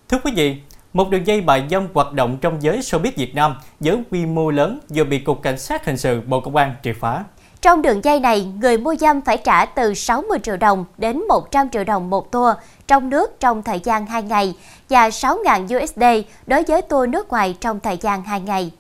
Thưa 0.09 0.19
quý 0.25 0.33
vị, 0.37 0.57
một 0.93 1.11
đường 1.11 1.27
dây 1.27 1.41
mại 1.41 1.67
dâm 1.71 1.87
hoạt 1.95 2.13
động 2.13 2.39
trong 2.41 2.63
giới 2.63 2.79
showbiz 2.79 3.13
Việt 3.17 3.35
Nam 3.35 3.55
với 3.81 3.99
quy 4.11 4.27
mô 4.27 4.51
lớn 4.51 4.79
vừa 4.89 5.05
bị 5.05 5.19
Cục 5.19 5.43
Cảnh 5.43 5.59
sát 5.59 5.85
Hình 5.85 5.97
sự 5.97 6.21
Bộ 6.21 6.41
Công 6.41 6.57
an 6.57 6.75
triệt 6.83 6.97
phá. 7.01 7.25
Trong 7.67 7.83
đường 7.83 8.05
dây 8.05 8.21
này, 8.21 8.49
người 8.61 8.79
mua 8.79 8.95
dâm 8.95 9.21
phải 9.21 9.37
trả 9.37 9.65
từ 9.65 9.95
60 9.95 10.39
triệu 10.43 10.57
đồng 10.57 10.85
đến 10.99 11.23
100 11.29 11.71
triệu 11.71 11.85
đồng 11.85 12.11
một 12.11 12.33
tour 12.33 12.57
trong 12.87 13.11
nước 13.11 13.41
trong 13.41 13.63
thời 13.63 13.81
gian 13.81 14.07
2 14.07 14.23
ngày 14.23 14.55
và 14.89 15.09
6.000 15.09 15.85
USD 15.85 16.29
đối 16.47 16.63
với 16.63 16.83
tour 16.83 17.09
nước 17.09 17.29
ngoài 17.29 17.57
trong 17.61 17.81
thời 17.81 17.97
gian 17.97 18.23
2 18.23 18.41
ngày. 18.41 18.71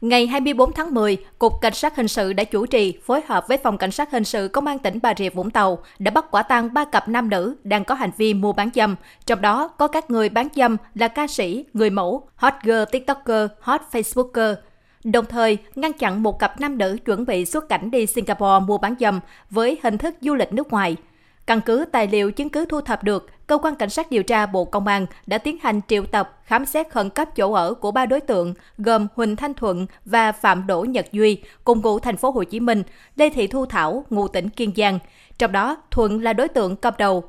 Ngày 0.00 0.26
24 0.26 0.72
tháng 0.72 0.94
10, 0.94 1.16
Cục 1.38 1.52
Cảnh 1.60 1.74
sát 1.74 1.96
Hình 1.96 2.08
sự 2.08 2.32
đã 2.32 2.44
chủ 2.44 2.66
trì 2.66 2.98
phối 3.06 3.20
hợp 3.26 3.48
với 3.48 3.58
Phòng 3.58 3.78
Cảnh 3.78 3.90
sát 3.90 4.10
Hình 4.10 4.24
sự 4.24 4.48
Công 4.48 4.66
an 4.66 4.78
tỉnh 4.78 4.98
Bà 5.02 5.14
Rịa 5.18 5.30
Vũng 5.30 5.50
Tàu 5.50 5.78
đã 5.98 6.10
bắt 6.10 6.24
quả 6.30 6.42
tang 6.42 6.74
ba 6.74 6.84
cặp 6.84 7.08
nam 7.08 7.30
nữ 7.30 7.56
đang 7.64 7.84
có 7.84 7.94
hành 7.94 8.10
vi 8.16 8.34
mua 8.34 8.52
bán 8.52 8.70
dâm. 8.74 8.96
Trong 9.26 9.40
đó 9.40 9.68
có 9.68 9.88
các 9.88 10.10
người 10.10 10.28
bán 10.28 10.48
dâm 10.54 10.76
là 10.94 11.08
ca 11.08 11.26
sĩ, 11.26 11.64
người 11.72 11.90
mẫu, 11.90 12.28
hot 12.34 12.52
girl 12.62 12.82
tiktoker, 12.92 13.48
hot 13.60 13.80
facebooker. 13.92 14.54
Đồng 15.04 15.26
thời, 15.26 15.58
ngăn 15.74 15.92
chặn 15.92 16.22
một 16.22 16.38
cặp 16.38 16.60
nam 16.60 16.78
nữ 16.78 16.96
chuẩn 17.04 17.26
bị 17.26 17.44
xuất 17.44 17.68
cảnh 17.68 17.90
đi 17.90 18.06
Singapore 18.06 18.66
mua 18.66 18.78
bán 18.78 18.94
dâm 19.00 19.20
với 19.50 19.78
hình 19.82 19.98
thức 19.98 20.14
du 20.20 20.34
lịch 20.34 20.52
nước 20.52 20.70
ngoài– 20.70 20.96
Căn 21.46 21.60
cứ 21.60 21.84
tài 21.92 22.06
liệu 22.06 22.32
chứng 22.32 22.48
cứ 22.48 22.66
thu 22.68 22.80
thập 22.80 23.04
được, 23.04 23.30
cơ 23.46 23.58
quan 23.58 23.74
cảnh 23.74 23.90
sát 23.90 24.10
điều 24.10 24.22
tra 24.22 24.46
Bộ 24.46 24.64
Công 24.64 24.86
an 24.86 25.06
đã 25.26 25.38
tiến 25.38 25.58
hành 25.62 25.80
triệu 25.88 26.06
tập, 26.06 26.40
khám 26.44 26.66
xét 26.66 26.90
khẩn 26.90 27.10
cấp 27.10 27.28
chỗ 27.36 27.52
ở 27.52 27.74
của 27.74 27.90
ba 27.90 28.06
đối 28.06 28.20
tượng 28.20 28.54
gồm 28.78 29.06
Huỳnh 29.14 29.36
Thanh 29.36 29.54
Thuận 29.54 29.86
và 30.04 30.32
Phạm 30.32 30.66
Đỗ 30.66 30.84
Nhật 30.84 31.12
Duy, 31.12 31.42
cùng 31.64 31.80
ngụ 31.80 31.98
thành 31.98 32.16
phố 32.16 32.30
Hồ 32.30 32.44
Chí 32.44 32.60
Minh, 32.60 32.82
Lê 33.16 33.30
Thị 33.30 33.46
Thu 33.46 33.66
Thảo, 33.66 34.04
ngụ 34.10 34.28
tỉnh 34.28 34.48
Kiên 34.48 34.72
Giang. 34.76 34.98
Trong 35.38 35.52
đó, 35.52 35.76
Thuận 35.90 36.22
là 36.22 36.32
đối 36.32 36.48
tượng 36.48 36.76
cầm 36.76 36.94
đầu. 36.98 37.24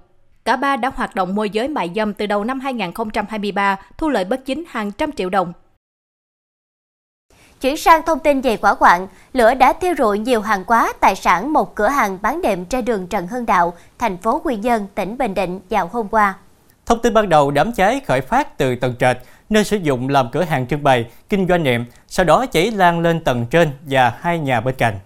Cả 0.45 0.55
ba 0.55 0.77
đã 0.77 0.91
hoạt 0.95 1.15
động 1.15 1.35
môi 1.35 1.49
giới 1.49 1.67
mại 1.67 1.91
dâm 1.95 2.13
từ 2.13 2.25
đầu 2.25 2.43
năm 2.43 2.59
2023, 2.59 3.79
thu 3.97 4.09
lợi 4.09 4.25
bất 4.25 4.45
chính 4.45 4.63
hàng 4.67 4.91
trăm 4.91 5.11
triệu 5.11 5.29
đồng. 5.29 5.53
Chuyển 7.65 7.77
sang 7.77 8.01
thông 8.05 8.19
tin 8.19 8.41
về 8.41 8.57
quả 8.57 8.75
quạng, 8.75 9.07
lửa 9.33 9.53
đã 9.53 9.73
thiêu 9.73 9.93
rụi 9.97 10.19
nhiều 10.19 10.41
hàng 10.41 10.63
hóa 10.67 10.93
tài 10.99 11.15
sản 11.15 11.53
một 11.53 11.75
cửa 11.75 11.87
hàng 11.87 12.17
bán 12.21 12.41
đệm 12.41 12.65
trên 12.65 12.85
đường 12.85 13.07
Trần 13.07 13.27
Hưng 13.27 13.45
Đạo, 13.45 13.73
thành 13.99 14.17
phố 14.17 14.41
Quy 14.43 14.55
Nhơn, 14.55 14.87
tỉnh 14.95 15.17
Bình 15.17 15.33
Định 15.33 15.59
vào 15.69 15.89
hôm 15.93 16.07
qua. 16.07 16.35
Thông 16.85 17.01
tin 17.01 17.13
ban 17.13 17.29
đầu 17.29 17.51
đám 17.51 17.71
cháy 17.71 18.01
khởi 18.07 18.21
phát 18.21 18.57
từ 18.57 18.75
tầng 18.75 18.95
trệt, 18.99 19.17
nơi 19.49 19.63
sử 19.63 19.77
dụng 19.77 20.09
làm 20.09 20.29
cửa 20.31 20.43
hàng 20.43 20.67
trưng 20.67 20.83
bày, 20.83 21.05
kinh 21.29 21.47
doanh 21.47 21.63
nệm, 21.63 21.85
sau 22.07 22.25
đó 22.25 22.45
cháy 22.45 22.71
lan 22.71 22.99
lên 22.99 23.23
tầng 23.23 23.45
trên 23.51 23.69
và 23.89 24.13
hai 24.19 24.39
nhà 24.39 24.61
bên 24.61 24.75
cạnh. 24.77 24.99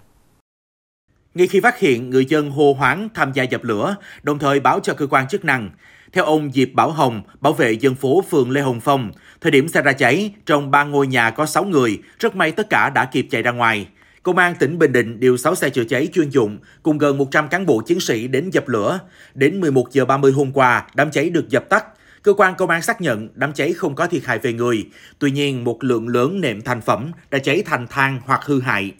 Ngay 1.33 1.47
khi 1.47 1.59
phát 1.59 1.79
hiện, 1.79 2.09
người 2.09 2.25
dân 2.25 2.51
hô 2.51 2.73
hoáng 2.73 3.09
tham 3.13 3.31
gia 3.33 3.43
dập 3.43 3.63
lửa, 3.63 3.95
đồng 4.23 4.39
thời 4.39 4.59
báo 4.59 4.79
cho 4.83 4.93
cơ 4.93 5.07
quan 5.09 5.27
chức 5.27 5.45
năng. 5.45 5.69
Theo 6.13 6.25
ông 6.25 6.51
Diệp 6.53 6.67
Bảo 6.73 6.91
Hồng, 6.91 7.21
bảo 7.41 7.53
vệ 7.53 7.71
dân 7.71 7.95
phố 7.95 8.23
phường 8.29 8.51
Lê 8.51 8.61
Hồng 8.61 8.79
Phong, 8.79 9.11
thời 9.41 9.51
điểm 9.51 9.67
xảy 9.67 9.83
ra 9.83 9.93
cháy, 9.93 10.33
trong 10.45 10.71
ba 10.71 10.83
ngôi 10.83 11.07
nhà 11.07 11.29
có 11.29 11.45
6 11.45 11.63
người, 11.63 11.99
rất 12.19 12.35
may 12.35 12.51
tất 12.51 12.69
cả 12.69 12.89
đã 12.89 13.05
kịp 13.05 13.27
chạy 13.31 13.43
ra 13.43 13.51
ngoài. 13.51 13.87
Công 14.23 14.37
an 14.37 14.55
tỉnh 14.59 14.79
Bình 14.79 14.91
Định 14.91 15.19
điều 15.19 15.37
6 15.37 15.55
xe 15.55 15.69
chữa 15.69 15.83
cháy 15.83 16.07
chuyên 16.13 16.29
dụng 16.29 16.57
cùng 16.83 16.97
gần 16.97 17.17
100 17.17 17.47
cán 17.47 17.65
bộ 17.65 17.81
chiến 17.81 17.99
sĩ 17.99 18.27
đến 18.27 18.49
dập 18.49 18.67
lửa. 18.67 18.99
Đến 19.33 19.61
11 19.61 19.91
giờ 19.91 20.05
30 20.05 20.31
hôm 20.31 20.51
qua, 20.51 20.85
đám 20.93 21.11
cháy 21.11 21.29
được 21.29 21.49
dập 21.49 21.69
tắt. 21.69 21.85
Cơ 22.23 22.33
quan 22.33 22.55
công 22.55 22.69
an 22.69 22.81
xác 22.81 23.01
nhận 23.01 23.29
đám 23.35 23.53
cháy 23.53 23.73
không 23.73 23.95
có 23.95 24.07
thiệt 24.07 24.25
hại 24.25 24.39
về 24.39 24.53
người, 24.53 24.85
tuy 25.19 25.31
nhiên 25.31 25.63
một 25.63 25.83
lượng 25.83 26.07
lớn 26.07 26.41
nệm 26.41 26.61
thành 26.61 26.81
phẩm 26.81 27.11
đã 27.31 27.39
cháy 27.39 27.63
thành 27.65 27.87
than 27.87 28.21
hoặc 28.25 28.45
hư 28.45 28.61
hại. 28.61 28.91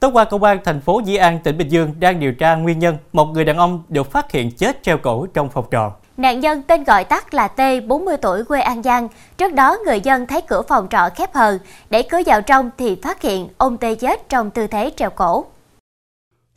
Tối 0.00 0.10
qua, 0.10 0.24
Công 0.24 0.42
an 0.42 0.58
thành 0.64 0.80
phố 0.80 1.00
Dĩ 1.04 1.16
An, 1.16 1.38
tỉnh 1.44 1.58
Bình 1.58 1.68
Dương 1.68 1.94
đang 2.00 2.20
điều 2.20 2.32
tra 2.32 2.54
nguyên 2.54 2.78
nhân 2.78 2.96
một 3.12 3.24
người 3.24 3.44
đàn 3.44 3.56
ông 3.56 3.82
được 3.88 4.12
phát 4.12 4.32
hiện 4.32 4.50
chết 4.50 4.82
treo 4.82 4.98
cổ 4.98 5.26
trong 5.34 5.48
phòng 5.48 5.64
trọ. 5.70 5.92
Nạn 6.16 6.40
nhân 6.40 6.62
tên 6.62 6.84
gọi 6.84 7.04
tắt 7.04 7.34
là 7.34 7.48
T, 7.48 7.60
40 7.86 8.16
tuổi 8.22 8.44
quê 8.44 8.60
An 8.60 8.82
Giang. 8.82 9.08
Trước 9.38 9.54
đó, 9.54 9.78
người 9.86 10.00
dân 10.00 10.26
thấy 10.26 10.40
cửa 10.40 10.62
phòng 10.68 10.86
trọ 10.90 11.08
khép 11.16 11.34
hờ. 11.34 11.58
Để 11.90 12.02
cửa 12.02 12.20
vào 12.26 12.42
trong 12.42 12.70
thì 12.78 12.96
phát 13.02 13.22
hiện 13.22 13.48
ông 13.58 13.76
T 13.76 13.84
chết 14.00 14.28
trong 14.28 14.50
tư 14.50 14.66
thế 14.66 14.90
treo 14.96 15.10
cổ. 15.10 15.44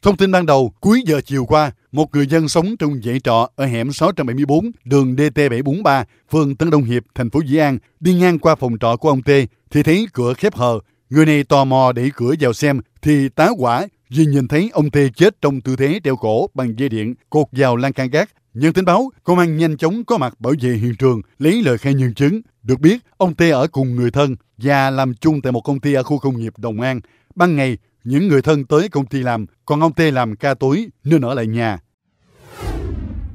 Thông 0.02 0.18
tin 0.18 0.32
ban 0.32 0.46
đầu, 0.46 0.72
cuối 0.80 1.04
giờ 1.06 1.22
chiều 1.26 1.46
qua, 1.46 1.72
một 1.92 2.16
người 2.16 2.28
dân 2.28 2.50
sống 2.50 2.78
trong 2.80 3.02
dãy 3.04 3.20
trọ 3.24 3.50
ở 3.56 3.66
hẻm 3.66 3.92
674, 3.92 4.72
đường 4.84 5.16
DT743, 5.16 6.04
phường 6.32 6.56
Tân 6.56 6.70
Đông 6.70 6.84
Hiệp, 6.84 7.04
thành 7.16 7.30
phố 7.30 7.40
Dĩ 7.46 7.58
An, 7.58 7.78
đi 8.00 8.14
ngang 8.14 8.40
qua 8.40 8.56
phòng 8.56 8.78
trọ 8.80 8.96
của 8.98 9.10
ông 9.10 9.22
T 9.22 9.30
thì 9.72 9.84
thấy 9.84 10.08
cửa 10.14 10.34
khép 10.34 10.56
hờ. 10.56 10.80
Người 11.10 11.26
này 11.26 11.44
tò 11.44 11.66
mò 11.66 11.92
đẩy 11.92 12.12
cửa 12.16 12.34
vào 12.40 12.54
xem 12.54 12.82
thì 13.02 13.30
tá 13.30 13.50
quả 13.58 13.88
vì 14.10 14.26
nhìn 14.26 14.48
thấy 14.48 14.70
ông 14.74 14.92
Tê 14.92 15.10
chết 15.16 15.42
trong 15.42 15.62
tư 15.62 15.76
thế 15.76 16.00
treo 16.04 16.16
cổ 16.16 16.48
bằng 16.54 16.80
dây 16.80 16.90
điện 16.90 17.16
cột 17.30 17.48
vào 17.52 17.76
lan 17.76 17.94
can 17.94 18.10
gác. 18.10 18.30
Nhận 18.54 18.74
tin 18.74 18.86
báo, 18.86 19.12
công 19.24 19.40
an 19.40 19.58
nhanh 19.58 19.78
chóng 19.78 20.04
có 20.04 20.18
mặt 20.18 20.40
bảo 20.40 20.54
vệ 20.62 20.70
hiện 20.70 20.96
trường, 20.96 21.22
lấy 21.40 21.62
lời 21.62 21.78
khai 21.78 21.94
nhân 21.94 22.14
chứng. 22.14 22.42
Được 22.64 22.80
biết, 22.80 22.98
ông 23.18 23.36
Tê 23.36 23.50
ở 23.50 23.68
cùng 23.68 23.96
người 23.96 24.12
thân 24.12 24.36
và 24.58 24.90
làm 24.90 25.14
chung 25.14 25.42
tại 25.42 25.52
một 25.52 25.62
công 25.62 25.80
ty 25.80 25.94
ở 25.94 26.04
khu 26.04 26.20
công 26.20 26.40
nghiệp 26.40 26.54
Đồng 26.58 26.82
An. 26.82 27.00
Ban 27.36 27.56
ngày, 27.56 27.78
những 28.04 28.28
người 28.28 28.42
thân 28.42 28.66
tới 28.66 28.90
công 28.90 29.06
ty 29.06 29.24
làm, 29.24 29.46
còn 29.66 29.82
ông 29.82 29.94
Tê 29.94 30.12
làm 30.12 30.36
ca 30.36 30.54
tối 30.54 30.88
nên 31.04 31.22
ở 31.22 31.34
lại 31.34 31.48
nhà. 31.48 31.80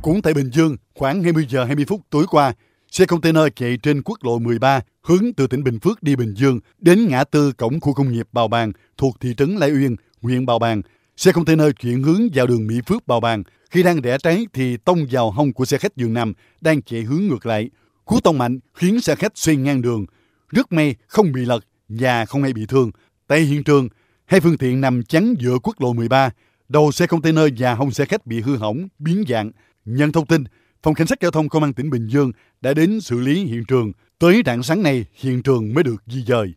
Cũng 0.03 0.23
tại 0.23 0.35
Bình 0.35 0.51
Dương, 0.53 0.77
khoảng 0.95 1.23
20 1.23 1.47
giờ 1.49 1.65
20 1.65 1.85
phút 1.89 2.01
tối 2.11 2.27
qua, 2.31 2.55
xe 2.95 3.07
container 3.07 3.45
chạy 3.57 3.77
trên 3.83 4.03
quốc 4.03 4.25
lộ 4.25 4.39
13 4.39 4.81
hướng 5.03 5.33
từ 5.37 5.47
tỉnh 5.47 5.65
Bình 5.65 5.79
Phước 5.81 6.03
đi 6.03 6.17
Bình 6.17 6.35
Dương 6.35 6.61
đến 6.79 7.09
ngã 7.09 7.25
tư 7.25 7.53
cổng 7.53 7.81
khu 7.81 7.95
công 7.95 8.13
nghiệp 8.13 8.29
Bào 8.33 8.49
Bàng 8.49 8.73
thuộc 8.97 9.21
thị 9.21 9.35
trấn 9.37 9.57
Lai 9.57 9.73
Uyên, 9.73 9.97
huyện 10.23 10.47
Bào 10.47 10.59
Bàng. 10.59 10.83
Xe 11.17 11.33
container 11.33 11.67
chuyển 11.81 12.03
hướng 12.03 12.21
vào 12.35 12.47
đường 12.47 12.67
Mỹ 12.67 12.75
Phước 12.87 13.07
Bào 13.07 13.21
Bàng. 13.21 13.43
Khi 13.71 13.83
đang 13.83 14.01
rẽ 14.01 14.19
trái 14.23 14.47
thì 14.53 14.77
tông 14.77 15.07
vào 15.11 15.31
hông 15.31 15.53
của 15.53 15.65
xe 15.65 15.79
khách 15.79 15.97
giường 15.97 16.15
nằm 16.15 16.33
đang 16.61 16.83
chạy 16.83 17.01
hướng 17.01 17.27
ngược 17.27 17.47
lại. 17.47 17.71
Cú 18.05 18.21
tông 18.21 18.39
mạnh 18.39 18.59
khiến 18.75 19.01
xe 19.01 19.15
khách 19.15 19.33
xuyên 19.35 19.63
ngang 19.63 19.83
đường. 19.83 20.07
Rất 20.51 20.73
may 20.73 20.95
không 21.07 21.33
bị 21.33 21.45
lật 21.45 21.65
và 21.89 22.25
không 22.25 22.43
ai 22.43 22.53
bị 22.53 22.67
thương. 22.67 22.91
Tại 23.27 23.41
hiện 23.41 23.65
trường, 23.65 23.89
hai 24.27 24.41
phương 24.41 24.59
tiện 24.59 24.81
nằm 24.81 25.03
chắn 25.03 25.35
giữa 25.39 25.59
quốc 25.63 25.81
lộ 25.81 25.93
13. 25.93 26.31
Đầu 26.69 26.93
xe 26.93 27.07
container 27.07 27.45
và 27.59 27.75
hông 27.75 27.91
xe 27.91 28.05
khách 28.05 28.27
bị 28.27 28.41
hư 28.41 28.57
hỏng, 28.57 28.89
biến 28.99 29.25
dạng. 29.29 29.51
Nhận 29.85 30.13
thông 30.13 30.27
tin, 30.27 30.45
Phòng 30.85 30.95
Cảnh 30.95 31.07
sát 31.07 31.21
Giao 31.21 31.31
thông 31.31 31.49
Công 31.49 31.63
an 31.63 31.73
tỉnh 31.73 31.91
Bình 31.91 32.07
Dương 32.07 32.33
đã 32.61 32.75
đến 32.75 33.01
xử 33.01 33.21
lý 33.21 33.45
hiện 33.45 33.65
trường. 33.69 33.93
Tới 34.19 34.43
rạng 34.47 34.63
sáng 34.63 34.83
nay, 34.83 35.05
hiện 35.15 35.43
trường 35.43 35.75
mới 35.75 35.85
được 35.85 35.97
di 36.07 36.25
dời. 36.27 36.55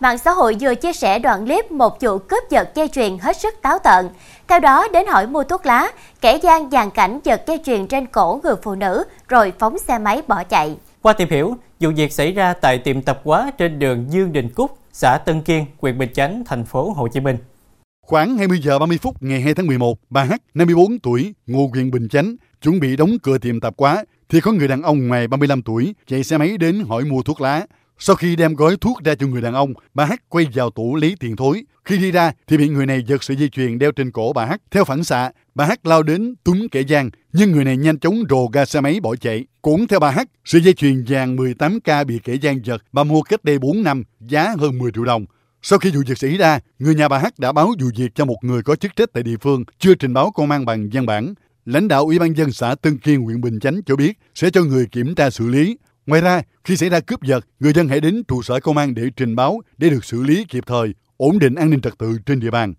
Mạng 0.00 0.18
xã 0.18 0.30
hội 0.30 0.56
vừa 0.60 0.74
chia 0.74 0.92
sẻ 0.92 1.18
đoạn 1.18 1.44
clip 1.44 1.70
một 1.70 2.00
vụ 2.00 2.18
cướp 2.18 2.42
giật 2.50 2.72
dây 2.74 2.88
chuyền 2.88 3.18
hết 3.18 3.36
sức 3.40 3.54
táo 3.62 3.78
tợn. 3.78 4.08
Theo 4.48 4.60
đó, 4.60 4.88
đến 4.92 5.06
hỏi 5.06 5.26
mua 5.26 5.44
thuốc 5.44 5.66
lá, 5.66 5.90
kẻ 6.20 6.38
gian 6.42 6.70
dàn 6.70 6.90
cảnh 6.90 7.20
giật 7.24 7.42
dây 7.46 7.60
chuyền 7.64 7.86
trên 7.86 8.06
cổ 8.06 8.40
người 8.42 8.54
phụ 8.62 8.74
nữ 8.74 9.04
rồi 9.28 9.52
phóng 9.58 9.78
xe 9.78 9.98
máy 9.98 10.22
bỏ 10.28 10.44
chạy. 10.44 10.76
Qua 11.02 11.12
tìm 11.12 11.28
hiểu, 11.30 11.56
vụ 11.80 11.90
việc 11.96 12.12
xảy 12.12 12.32
ra 12.32 12.52
tại 12.52 12.78
tiệm 12.78 13.02
tạp 13.02 13.20
hóa 13.24 13.50
trên 13.58 13.78
đường 13.78 14.06
Dương 14.10 14.32
Đình 14.32 14.48
Cúc, 14.54 14.78
xã 14.92 15.18
Tân 15.18 15.42
Kiên, 15.42 15.66
huyện 15.78 15.98
Bình 15.98 16.12
Chánh, 16.14 16.42
thành 16.46 16.64
phố 16.64 16.90
Hồ 16.90 17.08
Chí 17.08 17.20
Minh. 17.20 17.36
Khoảng 18.06 18.36
20 18.36 18.58
giờ 18.62 18.78
30 18.78 18.98
phút 18.98 19.22
ngày 19.22 19.40
2 19.40 19.54
tháng 19.54 19.66
11, 19.66 19.98
bà 20.10 20.24
H, 20.24 20.32
54 20.54 20.98
tuổi, 20.98 21.34
ngụ 21.46 21.68
huyện 21.68 21.90
Bình 21.90 22.08
Chánh, 22.08 22.36
chuẩn 22.64 22.80
bị 22.80 22.96
đóng 22.96 23.18
cửa 23.22 23.38
tiệm 23.38 23.60
tạp 23.60 23.74
hóa, 23.78 24.04
thì 24.28 24.40
có 24.40 24.52
người 24.52 24.68
đàn 24.68 24.82
ông 24.82 25.08
ngoài 25.08 25.28
35 25.28 25.62
tuổi 25.62 25.94
chạy 26.06 26.24
xe 26.24 26.38
máy 26.38 26.58
đến 26.58 26.80
hỏi 26.88 27.04
mua 27.04 27.22
thuốc 27.22 27.40
lá. 27.40 27.66
Sau 27.98 28.16
khi 28.16 28.36
đem 28.36 28.54
gói 28.54 28.76
thuốc 28.80 29.04
ra 29.04 29.14
cho 29.14 29.26
người 29.26 29.42
đàn 29.42 29.54
ông, 29.54 29.72
bà 29.94 30.04
Hát 30.04 30.20
quay 30.28 30.46
vào 30.54 30.70
tủ 30.70 30.96
lấy 30.96 31.14
tiền 31.20 31.36
thối. 31.36 31.64
Khi 31.84 31.98
đi 31.98 32.10
ra 32.10 32.32
thì 32.46 32.56
bị 32.56 32.68
người 32.68 32.86
này 32.86 33.02
giật 33.06 33.22
sợi 33.22 33.36
dây 33.36 33.48
chuyền 33.48 33.78
đeo 33.78 33.92
trên 33.92 34.10
cổ 34.10 34.32
bà 34.32 34.44
Hát. 34.46 34.60
Theo 34.70 34.84
phản 34.84 35.04
xạ, 35.04 35.30
bà 35.54 35.64
Hát 35.64 35.86
lao 35.86 36.02
đến 36.02 36.34
túm 36.44 36.68
kẻ 36.68 36.80
gian, 36.80 37.10
nhưng 37.32 37.52
người 37.52 37.64
này 37.64 37.76
nhanh 37.76 37.98
chóng 37.98 38.22
rồ 38.30 38.46
ga 38.46 38.64
xe 38.64 38.80
máy 38.80 39.00
bỏ 39.00 39.16
chạy. 39.16 39.44
Cũng 39.62 39.86
theo 39.86 40.00
bà 40.00 40.10
Hát, 40.10 40.28
sợi 40.44 40.62
dây 40.62 40.74
chuyền 40.74 41.04
vàng 41.08 41.36
18K 41.36 42.04
bị 42.04 42.18
kẻ 42.24 42.34
gian 42.34 42.60
giật 42.64 42.82
bà 42.92 43.04
mua 43.04 43.22
cách 43.22 43.44
đây 43.44 43.58
4 43.58 43.82
năm, 43.82 44.02
giá 44.20 44.54
hơn 44.58 44.78
10 44.78 44.90
triệu 44.92 45.04
đồng. 45.04 45.26
Sau 45.66 45.78
khi 45.78 45.90
vụ 45.90 46.00
việc 46.06 46.18
xảy 46.18 46.36
ra, 46.36 46.60
người 46.78 46.94
nhà 46.94 47.08
bà 47.08 47.18
Hát 47.18 47.38
đã 47.38 47.52
báo 47.52 47.66
vụ 47.66 47.90
việc 47.96 48.14
cho 48.14 48.24
một 48.24 48.36
người 48.42 48.62
có 48.62 48.76
chức 48.76 48.96
trách 48.96 49.10
tại 49.12 49.22
địa 49.22 49.36
phương, 49.40 49.64
chưa 49.78 49.94
trình 49.94 50.14
báo 50.14 50.30
công 50.30 50.50
an 50.50 50.64
bằng 50.64 50.88
văn 50.92 51.06
bản. 51.06 51.34
Lãnh 51.64 51.88
đạo 51.88 52.04
Ủy 52.04 52.18
ban 52.18 52.36
dân 52.36 52.52
xã 52.52 52.74
Tân 52.74 52.98
Kiên, 52.98 53.22
huyện 53.22 53.40
Bình 53.40 53.60
Chánh 53.60 53.80
cho 53.86 53.96
biết 53.96 54.18
sẽ 54.34 54.50
cho 54.50 54.62
người 54.62 54.86
kiểm 54.92 55.14
tra 55.14 55.30
xử 55.30 55.48
lý. 55.48 55.76
Ngoài 56.06 56.20
ra, 56.20 56.42
khi 56.64 56.76
xảy 56.76 56.88
ra 56.88 57.00
cướp 57.00 57.22
giật, 57.22 57.46
người 57.60 57.72
dân 57.72 57.88
hãy 57.88 58.00
đến 58.00 58.22
trụ 58.28 58.42
sở 58.42 58.60
công 58.60 58.76
an 58.76 58.94
để 58.94 59.02
trình 59.16 59.36
báo 59.36 59.60
để 59.78 59.90
được 59.90 60.04
xử 60.04 60.22
lý 60.22 60.44
kịp 60.44 60.64
thời, 60.66 60.94
ổn 61.16 61.38
định 61.38 61.54
an 61.54 61.70
ninh 61.70 61.80
trật 61.80 61.98
tự 61.98 62.18
trên 62.26 62.40
địa 62.40 62.50
bàn. 62.50 62.74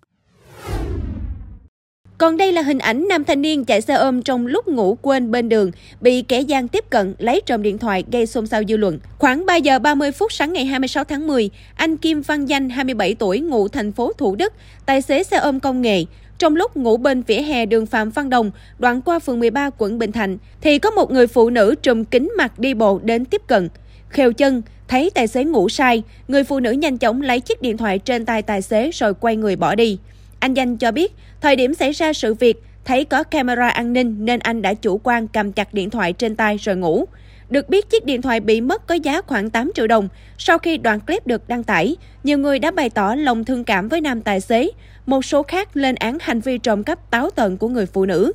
Còn 2.18 2.38
đây 2.38 2.51
là 2.51 2.62
hình 2.62 2.80
ảnh 2.80 3.06
nam 3.10 3.24
thanh 3.24 3.42
niên 3.42 3.65
chạy 3.65 3.82
xe 3.82 3.94
ôm 3.94 4.22
trong 4.22 4.48
lúc 4.48 4.68
ngủ 4.68 4.98
quên 5.01 5.32
bên 5.32 5.50
đường, 5.50 5.72
bị 6.01 6.22
kẻ 6.22 6.42
gian 6.42 6.68
tiếp 6.68 6.86
cận 6.89 7.15
lấy 7.18 7.42
trộm 7.46 7.62
điện 7.62 7.77
thoại 7.77 8.04
gây 8.12 8.25
xôn 8.25 8.48
xao 8.48 8.62
dư 8.68 8.77
luận. 8.77 9.00
Khoảng 9.18 9.46
3 9.46 9.56
giờ 9.56 9.80
30 9.80 10.12
phút 10.12 10.34
sáng 10.34 10.54
ngày 10.54 10.65
26 10.65 11.04
tháng 11.04 11.27
10, 11.27 11.50
anh 11.75 11.98
Kim 11.98 12.22
Văn 12.22 12.46
Danh, 12.46 12.70
27 12.70 13.15
tuổi, 13.15 13.39
ngụ 13.39 13.68
thành 13.68 13.92
phố 13.92 14.13
Thủ 14.13 14.36
Đức, 14.36 14.54
tài 14.86 15.01
xế 15.01 15.24
xe 15.24 15.38
ôm 15.38 15.60
công 15.60 15.82
nghệ, 15.82 16.04
trong 16.38 16.56
lúc 16.56 16.77
ngủ 16.77 16.98
bên 16.98 17.22
vỉa 17.22 17.42
hè 17.42 17.65
đường 17.65 17.86
Phạm 17.86 18.10
Văn 18.10 18.30
Đồng, 18.30 18.51
đoạn 18.80 19.01
qua 19.01 19.20
phường 19.20 19.39
13 19.39 19.70
quận 19.77 20.00
Bình 20.00 20.12
Thạnh, 20.12 20.38
thì 20.62 20.80
có 20.80 20.92
một 20.92 21.12
người 21.12 21.27
phụ 21.27 21.50
nữ 21.50 21.75
trùm 21.82 22.04
kính 22.04 22.32
mặt 22.38 22.60
đi 22.60 22.74
bộ 22.74 23.00
đến 23.04 23.25
tiếp 23.25 23.42
cận. 23.48 23.70
Khều 24.10 24.34
chân, 24.34 24.62
thấy 24.88 25.10
tài 25.10 25.27
xế 25.27 25.44
ngủ 25.44 25.70
sai, 25.70 26.04
người 26.27 26.44
phụ 26.44 26.60
nữ 26.60 26.72
nhanh 26.72 26.98
chóng 26.98 27.22
lấy 27.22 27.39
chiếc 27.39 27.62
điện 27.62 27.77
thoại 27.77 28.00
trên 28.00 28.25
tay 28.25 28.42
tài 28.42 28.62
xế 28.62 28.92
rồi 28.94 29.13
quay 29.13 29.36
người 29.36 29.56
bỏ 29.56 29.75
đi. 29.75 30.00
Anh 30.39 30.54
Danh 30.54 30.77
cho 30.77 30.92
biết, 30.92 31.13
thời 31.42 31.56
điểm 31.56 31.74
xảy 31.74 31.92
ra 31.92 32.13
sự 32.13 32.34
việc, 32.34 32.63
thấy 32.86 33.06
có 33.06 33.24
camera 33.24 33.70
an 33.70 33.94
ninh 33.94 34.25
nên 34.25 34.39
anh 34.39 34.62
đã 34.62 34.74
chủ 34.74 35.00
quan 35.04 35.27
cầm 35.27 35.51
chặt 35.51 35.74
điện 35.74 35.89
thoại 35.89 36.13
trên 36.13 36.36
tay 36.36 36.58
rồi 36.58 36.75
ngủ. 36.75 37.06
Được 37.50 37.70
biết 37.70 37.90
chiếc 37.90 38.06
điện 38.06 38.22
thoại 38.22 38.40
bị 38.40 38.62
mất 38.62 38.88
có 38.88 38.96
giá 38.96 39.22
khoảng 39.22 39.50
8 39.50 39.72
triệu 39.75 39.88
đồng. 39.88 40.10
Sau 40.38 40.58
khi 40.58 40.78
đoạn 40.78 41.00
clip 41.00 41.28
được 41.28 41.48
đăng 41.48 41.64
tải, 41.64 41.96
nhiều 42.24 42.38
người 42.38 42.60
đã 42.60 42.72
bày 42.72 42.90
tỏ 42.90 43.16
lòng 43.16 43.46
thương 43.46 43.64
cảm 43.64 43.90
với 43.90 44.02
nam 44.02 44.22
tài 44.22 44.42
xế. 44.42 44.70
Một 45.06 45.25
số 45.25 45.44
khác 45.44 45.78
lên 45.78 45.96
án 45.96 46.18
hành 46.22 46.40
vi 46.40 46.58
trộm 46.58 46.84
cắp 46.84 47.12
táo 47.12 47.30
tợn 47.30 47.58
của 47.58 47.68
người 47.68 47.86
phụ 47.86 48.06
nữ. 48.06 48.34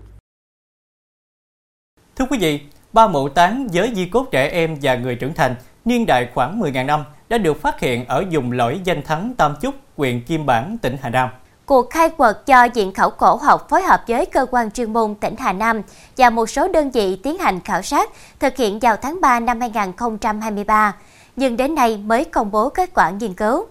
Thưa 2.17 2.27
quý 2.31 2.39
vị, 2.39 2.61
ba 2.93 3.09
mộ 3.09 3.29
tán 3.29 3.69
với 3.73 3.93
di 3.95 4.07
cốt 4.07 4.27
trẻ 4.31 4.49
em 4.49 4.77
và 4.83 4.97
người 4.97 5.15
trưởng 5.15 5.35
thành 5.35 5.55
niên 5.85 6.07
đại 6.07 6.29
khoảng 6.35 6.61
10.000 6.61 6.87
năm 6.87 7.05
đã 7.29 7.39
được 7.39 7.61
phát 7.61 7.81
hiện 7.81 8.05
ở 8.05 8.25
vùng 8.31 8.53
lõi 8.53 8.81
danh 8.85 9.03
thắng 9.03 9.35
Tam 9.37 9.55
Chúc, 9.61 9.75
huyện 9.97 10.21
Kim 10.21 10.47
Bản, 10.47 10.79
tỉnh 10.83 10.97
Hà 11.03 11.11
Nam. 11.11 11.29
Cuộc 11.71 11.91
khai 11.91 12.11
quật 12.11 12.47
cho 12.47 12.69
Viện 12.75 12.93
Khảo 12.93 13.11
cổ 13.11 13.37
học 13.37 13.67
phối 13.69 13.83
hợp 13.83 14.01
với 14.09 14.27
cơ 14.27 14.47
quan 14.51 14.71
chuyên 14.71 14.93
môn 14.93 15.15
tỉnh 15.15 15.35
Hà 15.39 15.53
Nam 15.53 15.83
và 16.17 16.31
một 16.31 16.51
số 16.51 16.69
đơn 16.69 16.91
vị 16.91 17.21
tiến 17.23 17.39
hành 17.39 17.61
khảo 17.61 17.83
sát 17.83 18.11
thực 18.41 18.57
hiện 18.57 18.79
vào 18.79 18.97
tháng 18.97 19.21
3 19.21 19.41
năm 19.41 19.61
2023, 19.61 20.95
nhưng 21.37 21.57
đến 21.57 21.75
nay 21.75 21.97
mới 21.97 22.25
công 22.25 22.51
bố 22.51 22.69
kết 22.69 22.91
quả 22.95 23.11
nghiên 23.11 23.35
cứu. 23.35 23.67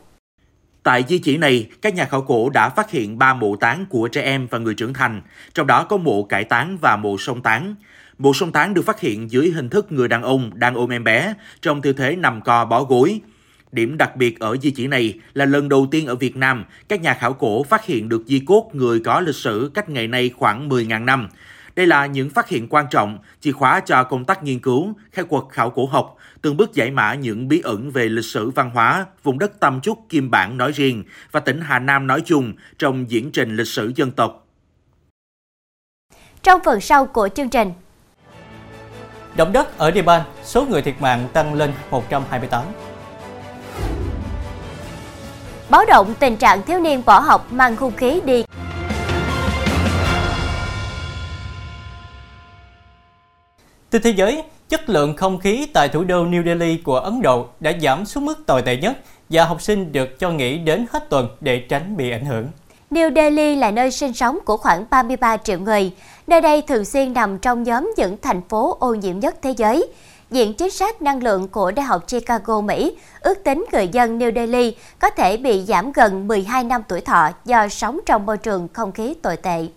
Tại 0.84 1.06
di 1.10 1.18
chỉ 1.18 1.38
này, 1.38 1.70
các 1.82 1.96
nhà 1.96 2.06
khảo 2.06 2.22
cổ 2.22 2.50
đã 2.50 2.70
phát 2.70 2.92
hiện 2.92 3.20
3 3.20 3.34
mộ 3.34 3.56
táng 3.56 3.86
của 3.90 4.08
trẻ 4.08 4.22
em 4.22 4.48
và 4.48 4.58
người 4.58 4.74
trưởng 4.74 4.94
thành, 4.94 5.22
trong 5.54 5.68
đó 5.68 5.84
có 5.84 5.98
mộ 5.98 6.24
cải 6.24 6.44
táng 6.44 6.78
và 6.82 6.96
mộ 6.96 7.18
sông 7.18 7.42
táng. 7.42 7.76
Mộ 8.18 8.34
sông 8.34 8.52
táng 8.52 8.74
được 8.74 8.86
phát 8.86 9.00
hiện 9.00 9.32
dưới 9.32 9.52
hình 9.52 9.70
thức 9.70 9.92
người 9.92 10.08
đàn 10.08 10.24
ông 10.24 10.52
đang 10.54 10.76
ôm 10.76 10.90
em 10.90 11.04
bé, 11.04 11.34
trong 11.62 11.82
tư 11.82 11.94
thế 11.94 12.16
nằm 12.16 12.42
co 12.42 12.66
bó 12.66 12.84
gối. 12.84 13.22
Điểm 13.72 13.98
đặc 13.98 14.16
biệt 14.16 14.40
ở 14.40 14.58
di 14.58 14.72
chỉ 14.72 14.88
này 14.88 15.14
là 15.34 15.46
lần 15.46 15.70
đầu 15.70 15.88
tiên 15.92 16.08
ở 16.08 16.16
Việt 16.16 16.36
Nam, 16.36 16.66
các 16.88 17.02
nhà 17.02 17.14
khảo 17.14 17.34
cổ 17.34 17.64
phát 17.64 17.86
hiện 17.86 18.10
được 18.10 18.24
di 18.28 18.40
cốt 18.40 18.70
người 18.74 19.00
có 19.00 19.20
lịch 19.20 19.36
sử 19.36 19.72
cách 19.74 19.90
ngày 19.90 20.08
nay 20.08 20.32
khoảng 20.36 20.70
10.000 20.70 21.06
năm. 21.06 21.30
Đây 21.76 21.88
là 21.88 22.06
những 22.06 22.30
phát 22.30 22.50
hiện 22.50 22.68
quan 22.68 22.86
trọng, 22.92 23.18
chìa 23.40 23.52
khóa 23.52 23.80
cho 23.80 24.04
công 24.04 24.26
tác 24.26 24.44
nghiên 24.44 24.60
cứu, 24.60 24.94
khai 25.12 25.26
quật 25.26 25.44
khảo 25.52 25.70
cổ 25.70 25.86
học, 25.86 26.16
từng 26.42 26.58
bước 26.58 26.74
giải 26.74 26.92
mã 26.92 27.14
những 27.14 27.48
bí 27.48 27.62
ẩn 27.64 27.92
về 27.92 28.10
lịch 28.10 28.26
sử 28.26 28.50
văn 28.50 28.70
hóa, 28.70 29.06
vùng 29.24 29.40
đất 29.40 29.60
Tam 29.60 29.82
Chúc 29.82 30.00
Kim 30.10 30.32
Bản 30.32 30.58
nói 30.58 30.72
riêng 30.72 31.04
và 31.32 31.40
tỉnh 31.40 31.62
Hà 31.62 31.80
Nam 31.80 32.08
nói 32.08 32.22
chung 32.26 32.54
trong 32.78 33.10
diễn 33.10 33.32
trình 33.32 33.56
lịch 33.56 33.68
sử 33.68 33.92
dân 33.96 34.12
tộc. 34.12 34.48
Trong 36.44 36.62
phần 36.66 36.82
sau 36.82 37.06
của 37.06 37.30
chương 37.36 37.50
trình, 37.50 37.72
Động 39.36 39.54
đất 39.54 39.78
ở 39.78 39.92
Nepal, 39.92 40.22
số 40.44 40.66
người 40.66 40.82
thiệt 40.82 40.96
mạng 41.02 41.28
tăng 41.34 41.54
lên 41.54 41.72
128. 41.92 42.64
Báo 45.70 45.86
động 45.86 46.14
tình 46.20 46.38
trạng 46.38 46.64
thiếu 46.64 46.80
niên 46.80 47.02
bỏ 47.06 47.20
học 47.20 47.48
mang 47.52 47.76
hung 47.76 47.96
khí 47.96 48.22
đi 48.26 48.44
Tin 53.90 54.02
thế 54.02 54.10
giới, 54.10 54.44
chất 54.70 54.90
lượng 54.90 55.18
không 55.18 55.40
khí 55.40 55.68
tại 55.74 55.90
thủ 55.90 56.04
đô 56.04 56.26
New 56.26 56.46
Delhi 56.46 56.78
của 56.78 57.00
Ấn 57.00 57.22
Độ 57.22 57.46
đã 57.60 57.72
giảm 57.82 58.06
xuống 58.06 58.26
mức 58.26 58.46
tồi 58.46 58.62
tệ 58.62 58.78
nhất 58.78 58.98
và 59.30 59.46
học 59.46 59.62
sinh 59.62 59.92
được 59.92 60.20
cho 60.20 60.32
nghỉ 60.32 60.58
đến 60.58 60.86
hết 60.92 61.10
tuần 61.10 61.28
để 61.42 61.60
tránh 61.70 61.98
bị 61.98 62.12
ảnh 62.12 62.26
hưởng. 62.26 62.48
New 62.92 63.16
Delhi 63.16 63.56
là 63.56 63.72
nơi 63.72 63.92
sinh 63.92 64.14
sống 64.14 64.40
của 64.46 64.58
khoảng 64.58 64.86
33 64.90 65.38
triệu 65.38 65.60
người. 65.60 65.92
Nơi 66.28 66.42
đây 66.42 66.62
thường 66.62 66.86
xuyên 66.86 67.14
nằm 67.14 67.38
trong 67.38 67.64
nhóm 67.64 67.92
những 67.98 68.18
thành 68.22 68.42
phố 68.50 68.78
ô 68.80 68.94
nhiễm 68.94 69.20
nhất 69.20 69.36
thế 69.42 69.52
giới. 69.58 69.88
Viện 70.30 70.54
chính 70.54 70.70
sách 70.70 71.02
năng 71.02 71.24
lượng 71.24 71.48
của 71.48 71.72
Đại 71.72 71.86
học 71.86 72.06
Chicago, 72.08 72.62
Mỹ 72.62 72.98
ước 73.20 73.44
tính 73.44 73.66
người 73.72 73.88
dân 73.88 74.20
New 74.20 74.36
Delhi 74.36 74.76
có 75.00 75.10
thể 75.10 75.38
bị 75.38 75.64
giảm 75.68 75.92
gần 75.92 76.28
12 76.28 76.64
năm 76.64 76.82
tuổi 76.88 77.02
thọ 77.02 77.30
do 77.46 77.68
sống 77.68 78.00
trong 78.06 78.26
môi 78.26 78.38
trường 78.38 78.68
không 78.74 78.92
khí 78.92 79.14
tồi 79.22 79.38
tệ. 79.38 79.68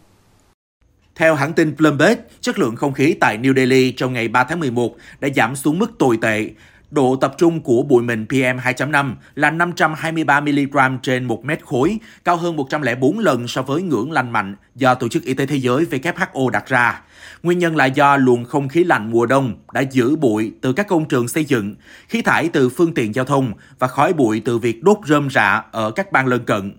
Theo 1.15 1.35
hãng 1.35 1.53
tin 1.53 1.77
Bloomberg, 1.79 2.19
chất 2.41 2.59
lượng 2.59 2.77
không 2.77 2.93
khí 2.93 3.15
tại 3.21 3.39
New 3.39 3.55
Delhi 3.55 3.93
trong 3.93 4.13
ngày 4.13 4.29
3 4.29 4.45
tháng 4.45 4.61
11 4.61 4.97
đã 5.21 5.29
giảm 5.37 5.57
xuống 5.57 5.79
mức 5.79 5.99
tồi 5.99 6.19
tệ. 6.23 6.51
Độ 6.93 7.17
tập 7.17 7.35
trung 7.39 7.61
của 7.61 7.83
bụi 7.83 8.03
mịn 8.03 8.25
PM2.5 8.25 9.15
là 9.35 9.51
523 9.51 10.41
mg 10.41 10.99
trên 11.03 11.25
1 11.25 11.45
mét 11.45 11.65
khối, 11.65 11.99
cao 12.25 12.37
hơn 12.37 12.57
104 12.57 13.19
lần 13.19 13.49
so 13.49 13.63
với 13.63 13.83
ngưỡng 13.83 14.13
lành 14.13 14.31
mạnh 14.31 14.57
do 14.75 14.95
Tổ 14.95 15.09
chức 15.09 15.25
Y 15.25 15.35
tế 15.35 15.47
Thế 15.47 15.57
giới 15.57 15.85
WHO 15.85 16.49
đặt 16.49 16.67
ra. 16.67 17.01
Nguyên 17.43 17.59
nhân 17.59 17.77
là 17.77 17.87
do 17.87 18.17
luồng 18.17 18.45
không 18.45 18.69
khí 18.69 18.85
lạnh 18.85 19.11
mùa 19.11 19.27
đông 19.27 19.55
đã 19.73 19.81
giữ 19.81 20.17
bụi 20.17 20.53
từ 20.61 20.73
các 20.73 20.89
công 20.89 21.09
trường 21.09 21.29
xây 21.29 21.45
dựng, 21.45 21.75
khí 22.09 22.23
thải 22.23 22.49
từ 22.49 22.69
phương 22.69 22.95
tiện 22.95 23.15
giao 23.15 23.25
thông 23.25 23.53
và 23.79 23.89
khói 23.89 24.13
bụi 24.13 24.43
từ 24.45 24.59
việc 24.59 24.83
đốt 24.83 24.99
rơm 25.07 25.31
rạ 25.31 25.63
ở 25.71 25.91
các 25.91 26.13
bang 26.13 26.27
lân 26.27 26.45
cận. 26.45 26.73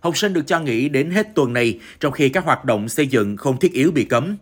Học 0.00 0.16
sinh 0.16 0.32
được 0.32 0.46
cho 0.46 0.60
nghỉ 0.60 0.88
đến 0.88 1.10
hết 1.10 1.34
tuần 1.34 1.52
này, 1.52 1.78
trong 2.00 2.12
khi 2.12 2.28
các 2.28 2.44
hoạt 2.44 2.64
động 2.64 2.88
xây 2.88 3.06
dựng 3.06 3.36
không 3.36 3.58
thiết 3.58 3.72
yếu 3.72 3.90
bị 3.90 4.04
cấm. 4.04 4.36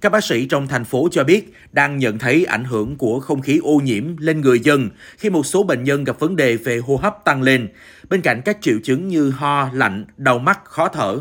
Các 0.00 0.12
bác 0.12 0.24
sĩ 0.24 0.46
trong 0.46 0.68
thành 0.68 0.84
phố 0.84 1.08
cho 1.12 1.24
biết 1.24 1.52
đang 1.72 1.98
nhận 1.98 2.18
thấy 2.18 2.44
ảnh 2.44 2.64
hưởng 2.64 2.96
của 2.96 3.20
không 3.20 3.42
khí 3.42 3.60
ô 3.62 3.80
nhiễm 3.84 4.16
lên 4.16 4.40
người 4.40 4.60
dân 4.60 4.88
khi 5.18 5.30
một 5.30 5.46
số 5.46 5.62
bệnh 5.62 5.84
nhân 5.84 6.04
gặp 6.04 6.18
vấn 6.18 6.36
đề 6.36 6.56
về 6.56 6.78
hô 6.78 6.96
hấp 6.96 7.24
tăng 7.24 7.42
lên, 7.42 7.68
bên 8.10 8.20
cạnh 8.20 8.42
các 8.44 8.58
triệu 8.60 8.76
chứng 8.84 9.08
như 9.08 9.30
ho, 9.30 9.68
lạnh, 9.72 10.04
đau 10.16 10.38
mắt, 10.38 10.64
khó 10.64 10.88
thở. 10.88 11.18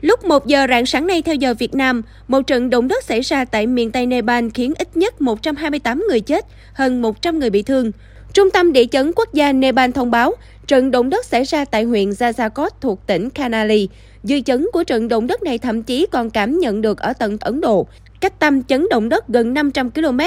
Lúc 0.00 0.24
1 0.24 0.46
giờ 0.46 0.66
rạng 0.68 0.86
sáng 0.86 1.06
nay 1.06 1.22
theo 1.22 1.34
giờ 1.34 1.54
Việt 1.54 1.74
Nam, 1.74 2.02
một 2.28 2.42
trận 2.46 2.70
động 2.70 2.88
đất 2.88 3.04
xảy 3.04 3.20
ra 3.20 3.44
tại 3.44 3.66
miền 3.66 3.90
Tây 3.90 4.06
Nepal 4.06 4.48
khiến 4.54 4.72
ít 4.78 4.96
nhất 4.96 5.20
128 5.20 6.04
người 6.08 6.20
chết, 6.20 6.46
hơn 6.74 7.02
100 7.02 7.38
người 7.38 7.50
bị 7.50 7.62
thương. 7.62 7.90
Trung 8.32 8.50
tâm 8.50 8.72
Địa 8.72 8.84
chấn 8.86 9.12
Quốc 9.16 9.34
gia 9.34 9.52
Nepal 9.52 9.90
thông 9.90 10.10
báo, 10.10 10.34
trận 10.66 10.90
động 10.90 11.10
đất 11.10 11.24
xảy 11.24 11.44
ra 11.44 11.64
tại 11.64 11.84
huyện 11.84 12.10
Jajakot 12.10 12.70
thuộc 12.80 13.06
tỉnh 13.06 13.30
Kanali. 13.30 13.88
Dư 14.22 14.40
chấn 14.40 14.66
của 14.72 14.84
trận 14.84 15.08
động 15.08 15.26
đất 15.26 15.42
này 15.42 15.58
thậm 15.58 15.82
chí 15.82 16.06
còn 16.12 16.30
cảm 16.30 16.58
nhận 16.58 16.80
được 16.80 16.98
ở 16.98 17.12
tận 17.12 17.36
Ấn 17.40 17.60
Độ, 17.60 17.86
cách 18.20 18.38
tâm 18.38 18.62
chấn 18.62 18.86
động 18.90 19.08
đất 19.08 19.28
gần 19.28 19.54
500 19.54 19.90
km. 19.90 20.18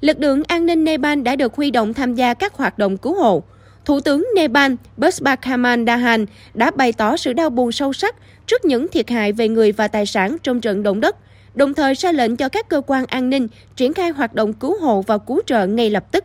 Lực 0.00 0.20
lượng 0.20 0.42
an 0.46 0.66
ninh 0.66 0.84
Nepal 0.84 1.22
đã 1.22 1.36
được 1.36 1.54
huy 1.54 1.70
động 1.70 1.94
tham 1.94 2.14
gia 2.14 2.34
các 2.34 2.54
hoạt 2.54 2.78
động 2.78 2.96
cứu 2.98 3.14
hộ. 3.14 3.42
Thủ 3.84 4.00
tướng 4.00 4.28
Nepal 4.36 4.72
Busbakaman 4.96 5.86
Dahan 5.86 6.26
đã 6.54 6.70
bày 6.70 6.92
tỏ 6.92 7.16
sự 7.16 7.32
đau 7.32 7.50
buồn 7.50 7.72
sâu 7.72 7.92
sắc 7.92 8.16
trước 8.46 8.64
những 8.64 8.88
thiệt 8.88 9.10
hại 9.10 9.32
về 9.32 9.48
người 9.48 9.72
và 9.72 9.88
tài 9.88 10.06
sản 10.06 10.36
trong 10.42 10.60
trận 10.60 10.82
động 10.82 11.00
đất, 11.00 11.16
đồng 11.54 11.74
thời 11.74 11.94
ra 11.94 12.12
lệnh 12.12 12.36
cho 12.36 12.48
các 12.48 12.68
cơ 12.68 12.80
quan 12.86 13.06
an 13.06 13.30
ninh 13.30 13.48
triển 13.76 13.94
khai 13.94 14.10
hoạt 14.10 14.34
động 14.34 14.52
cứu 14.52 14.80
hộ 14.80 15.02
và 15.02 15.18
cứu 15.18 15.40
trợ 15.46 15.66
ngay 15.66 15.90
lập 15.90 16.12
tức. 16.12 16.24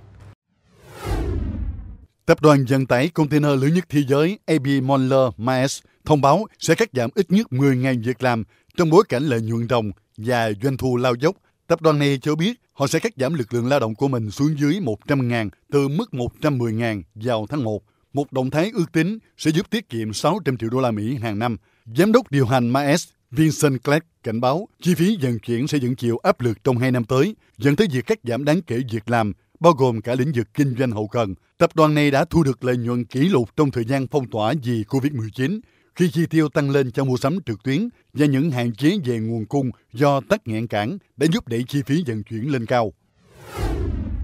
Tập 2.25 2.41
đoàn 2.41 2.65
vận 2.69 2.85
tải 2.85 3.07
container 3.07 3.51
lớn 3.61 3.73
nhất 3.73 3.85
thế 3.89 4.03
giới 4.07 4.39
AB 4.45 4.67
Moller 4.83 5.29
Maersk 5.37 5.83
thông 6.07 6.21
báo 6.21 6.45
sẽ 6.59 6.75
cắt 6.75 6.89
giảm 6.93 7.09
ít 7.15 7.31
nhất 7.31 7.47
10.000 7.51 8.03
việc 8.03 8.23
làm 8.23 8.43
trong 8.77 8.89
bối 8.89 9.03
cảnh 9.09 9.23
lợi 9.23 9.41
nhuận 9.41 9.67
đồng 9.67 9.91
và 10.17 10.51
doanh 10.63 10.77
thu 10.77 10.97
lao 10.97 11.15
dốc. 11.15 11.35
Tập 11.67 11.81
đoàn 11.81 11.99
này 11.99 12.19
cho 12.21 12.35
biết 12.35 12.61
họ 12.73 12.87
sẽ 12.87 12.99
cắt 12.99 13.13
giảm 13.17 13.33
lực 13.33 13.53
lượng 13.53 13.67
lao 13.67 13.79
động 13.79 13.95
của 13.95 14.07
mình 14.07 14.31
xuống 14.31 14.55
dưới 14.59 14.73
100.000 14.73 15.49
từ 15.71 15.87
mức 15.87 16.09
110.000 16.11 17.01
vào 17.15 17.45
tháng 17.49 17.63
1. 17.63 17.83
Một 18.13 18.31
động 18.31 18.49
thái 18.49 18.71
ước 18.73 18.91
tính 18.91 19.19
sẽ 19.37 19.51
giúp 19.51 19.69
tiết 19.69 19.89
kiệm 19.89 20.13
600 20.13 20.57
triệu 20.57 20.69
đô 20.69 20.79
la 20.79 20.91
Mỹ 20.91 21.15
hàng 21.15 21.39
năm. 21.39 21.57
Giám 21.97 22.11
đốc 22.11 22.31
điều 22.31 22.45
hành 22.45 22.69
Maes 22.69 23.07
Vincent 23.31 23.83
Clark 23.83 24.05
cảnh 24.23 24.41
báo 24.41 24.67
chi 24.81 24.95
phí 24.95 25.17
vận 25.21 25.39
chuyển 25.39 25.67
sẽ 25.67 25.77
dẫn 25.77 25.95
chịu 25.95 26.17
áp 26.17 26.41
lực 26.41 26.63
trong 26.63 26.77
hai 26.77 26.91
năm 26.91 27.03
tới, 27.03 27.35
dẫn 27.57 27.75
tới 27.75 27.87
việc 27.91 28.05
cắt 28.05 28.19
giảm 28.23 28.45
đáng 28.45 28.61
kể 28.61 28.79
việc 28.91 29.09
làm, 29.09 29.33
bao 29.59 29.73
gồm 29.73 30.01
cả 30.01 30.15
lĩnh 30.15 30.31
vực 30.35 30.47
kinh 30.53 30.75
doanh 30.79 30.91
hậu 30.91 31.07
cần. 31.07 31.35
Tập 31.57 31.69
đoàn 31.75 31.93
này 31.93 32.11
đã 32.11 32.25
thu 32.25 32.43
được 32.43 32.63
lợi 32.63 32.77
nhuận 32.77 33.05
kỷ 33.05 33.19
lục 33.19 33.49
trong 33.55 33.71
thời 33.71 33.85
gian 33.85 34.07
phong 34.07 34.29
tỏa 34.29 34.53
vì 34.63 34.83
COVID-19, 34.83 35.59
khi 35.97 36.09
chi 36.11 36.25
tiêu 36.25 36.49
tăng 36.49 36.69
lên 36.69 36.91
cho 36.91 37.03
mua 37.03 37.17
sắm 37.17 37.39
trực 37.45 37.63
tuyến 37.63 37.89
và 38.13 38.25
những 38.25 38.51
hạn 38.51 38.75
chế 38.75 38.97
về 39.05 39.19
nguồn 39.19 39.45
cung 39.45 39.71
do 39.93 40.21
tắc 40.29 40.47
nghẽn 40.47 40.67
cảng 40.67 40.97
đã 41.17 41.27
giúp 41.33 41.47
đẩy 41.47 41.63
chi 41.67 41.81
phí 41.85 42.03
vận 42.07 42.23
chuyển 42.23 42.51
lên 42.51 42.65
cao. 42.65 42.93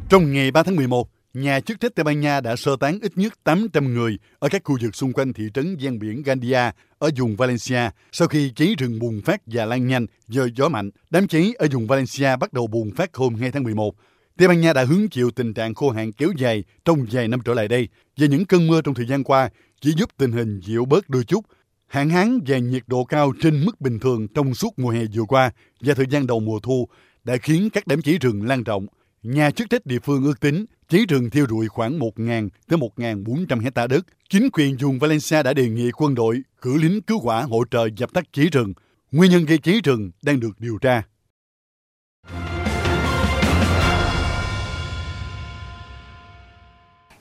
Trong 0.09 0.33
ngày 0.33 0.51
3 0.51 0.63
tháng 0.63 0.75
11, 0.75 1.09
nhà 1.33 1.59
chức 1.59 1.79
trách 1.79 1.95
Tây 1.95 2.03
Ban 2.03 2.19
Nha 2.19 2.41
đã 2.41 2.55
sơ 2.55 2.75
tán 2.79 2.99
ít 3.01 3.17
nhất 3.17 3.33
800 3.43 3.93
người 3.93 4.17
ở 4.39 4.49
các 4.49 4.61
khu 4.65 4.77
vực 4.81 4.95
xung 4.95 5.13
quanh 5.13 5.33
thị 5.33 5.43
trấn 5.53 5.77
ven 5.77 5.99
biển 5.99 6.23
Gandia 6.23 6.71
ở 6.99 7.09
vùng 7.17 7.35
Valencia 7.35 7.89
sau 8.11 8.27
khi 8.27 8.51
cháy 8.55 8.75
rừng 8.77 8.99
bùng 8.99 9.21
phát 9.21 9.41
và 9.45 9.65
lan 9.65 9.87
nhanh 9.87 10.05
do 10.27 10.47
gió 10.55 10.69
mạnh. 10.69 10.89
Đám 11.09 11.27
cháy 11.27 11.53
ở 11.57 11.67
vùng 11.71 11.87
Valencia 11.87 12.35
bắt 12.35 12.53
đầu 12.53 12.67
bùng 12.67 12.91
phát 12.91 13.15
hôm 13.15 13.35
2 13.35 13.51
tháng 13.51 13.63
11. 13.63 13.95
Tây 14.37 14.47
Ban 14.47 14.61
Nha 14.61 14.73
đã 14.73 14.83
hứng 14.83 15.09
chịu 15.09 15.31
tình 15.31 15.53
trạng 15.53 15.73
khô 15.73 15.89
hạn 15.89 16.11
kéo 16.11 16.29
dài 16.37 16.63
trong 16.85 17.05
vài 17.11 17.27
năm 17.27 17.39
trở 17.45 17.53
lại 17.53 17.67
đây 17.67 17.87
và 18.17 18.27
những 18.27 18.45
cơn 18.45 18.67
mưa 18.67 18.81
trong 18.81 18.93
thời 18.93 19.07
gian 19.07 19.23
qua 19.23 19.49
chỉ 19.81 19.93
giúp 19.97 20.09
tình 20.17 20.31
hình 20.31 20.59
dịu 20.59 20.85
bớt 20.85 21.09
đôi 21.09 21.23
chút. 21.23 21.45
Hạn 21.93 22.09
hán 22.09 22.39
và 22.47 22.57
nhiệt 22.57 22.83
độ 22.87 23.03
cao 23.03 23.33
trên 23.41 23.65
mức 23.65 23.81
bình 23.81 23.99
thường 23.99 24.27
trong 24.27 24.55
suốt 24.55 24.79
mùa 24.79 24.89
hè 24.89 25.01
vừa 25.13 25.23
qua 25.23 25.51
và 25.81 25.93
thời 25.93 26.05
gian 26.09 26.27
đầu 26.27 26.39
mùa 26.39 26.59
thu 26.59 26.87
đã 27.23 27.37
khiến 27.37 27.69
các 27.73 27.87
đám 27.87 28.01
cháy 28.01 28.17
rừng 28.21 28.43
lan 28.43 28.63
rộng. 28.63 28.87
Nhà 29.23 29.51
chức 29.51 29.69
trách 29.69 29.85
địa 29.85 29.99
phương 29.99 30.23
ước 30.23 30.39
tính 30.39 30.65
cháy 30.89 31.05
rừng 31.09 31.29
thiêu 31.29 31.45
rụi 31.49 31.67
khoảng 31.67 31.99
1.000 31.99 32.49
tới 32.67 32.79
1.400 32.79 33.59
hecta 33.59 33.87
đất. 33.87 34.05
Chính 34.29 34.49
quyền 34.53 34.77
vùng 34.77 34.99
Valencia 34.99 35.43
đã 35.43 35.53
đề 35.53 35.69
nghị 35.69 35.91
quân 35.91 36.15
đội 36.15 36.41
cử 36.61 36.77
lính 36.77 37.01
cứu 37.01 37.19
hỏa 37.19 37.41
hỗ 37.41 37.63
trợ 37.71 37.87
dập 37.97 38.13
tắt 38.13 38.23
cháy 38.31 38.47
rừng. 38.51 38.73
Nguyên 39.11 39.31
nhân 39.31 39.45
gây 39.45 39.57
cháy 39.57 39.81
rừng 39.83 40.11
đang 40.23 40.39
được 40.39 40.59
điều 40.59 40.77
tra. 40.77 41.03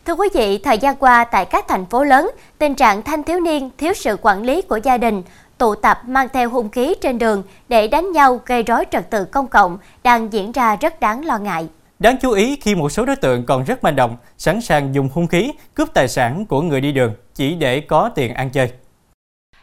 Thưa 0.06 0.14
quý 0.14 0.28
vị, 0.34 0.58
thời 0.58 0.78
gian 0.78 0.96
qua 0.96 1.24
tại 1.24 1.44
các 1.44 1.64
thành 1.68 1.86
phố 1.86 2.04
lớn, 2.04 2.30
tình 2.58 2.74
trạng 2.74 3.02
thanh 3.02 3.22
thiếu 3.22 3.40
niên 3.40 3.70
thiếu 3.78 3.92
sự 3.92 4.16
quản 4.22 4.42
lý 4.42 4.62
của 4.62 4.78
gia 4.82 4.98
đình, 4.98 5.22
tụ 5.58 5.74
tập 5.74 5.98
mang 6.06 6.28
theo 6.32 6.50
hung 6.50 6.68
khí 6.68 6.94
trên 7.00 7.18
đường 7.18 7.42
để 7.68 7.88
đánh 7.88 8.12
nhau 8.12 8.40
gây 8.46 8.62
rối 8.62 8.84
trật 8.90 9.10
tự 9.10 9.24
công 9.24 9.46
cộng 9.46 9.78
đang 10.02 10.32
diễn 10.32 10.52
ra 10.52 10.76
rất 10.76 11.00
đáng 11.00 11.24
lo 11.24 11.38
ngại. 11.38 11.68
Đáng 11.98 12.16
chú 12.22 12.30
ý 12.30 12.56
khi 12.56 12.74
một 12.74 12.92
số 12.92 13.04
đối 13.04 13.16
tượng 13.16 13.46
còn 13.46 13.64
rất 13.64 13.84
manh 13.84 13.96
động, 13.96 14.16
sẵn 14.38 14.60
sàng 14.60 14.94
dùng 14.94 15.08
hung 15.14 15.26
khí 15.26 15.52
cướp 15.74 15.88
tài 15.94 16.08
sản 16.08 16.46
của 16.46 16.62
người 16.62 16.80
đi 16.80 16.92
đường 16.92 17.14
chỉ 17.34 17.54
để 17.54 17.80
có 17.80 18.10
tiền 18.14 18.34
ăn 18.34 18.50
chơi. 18.50 18.72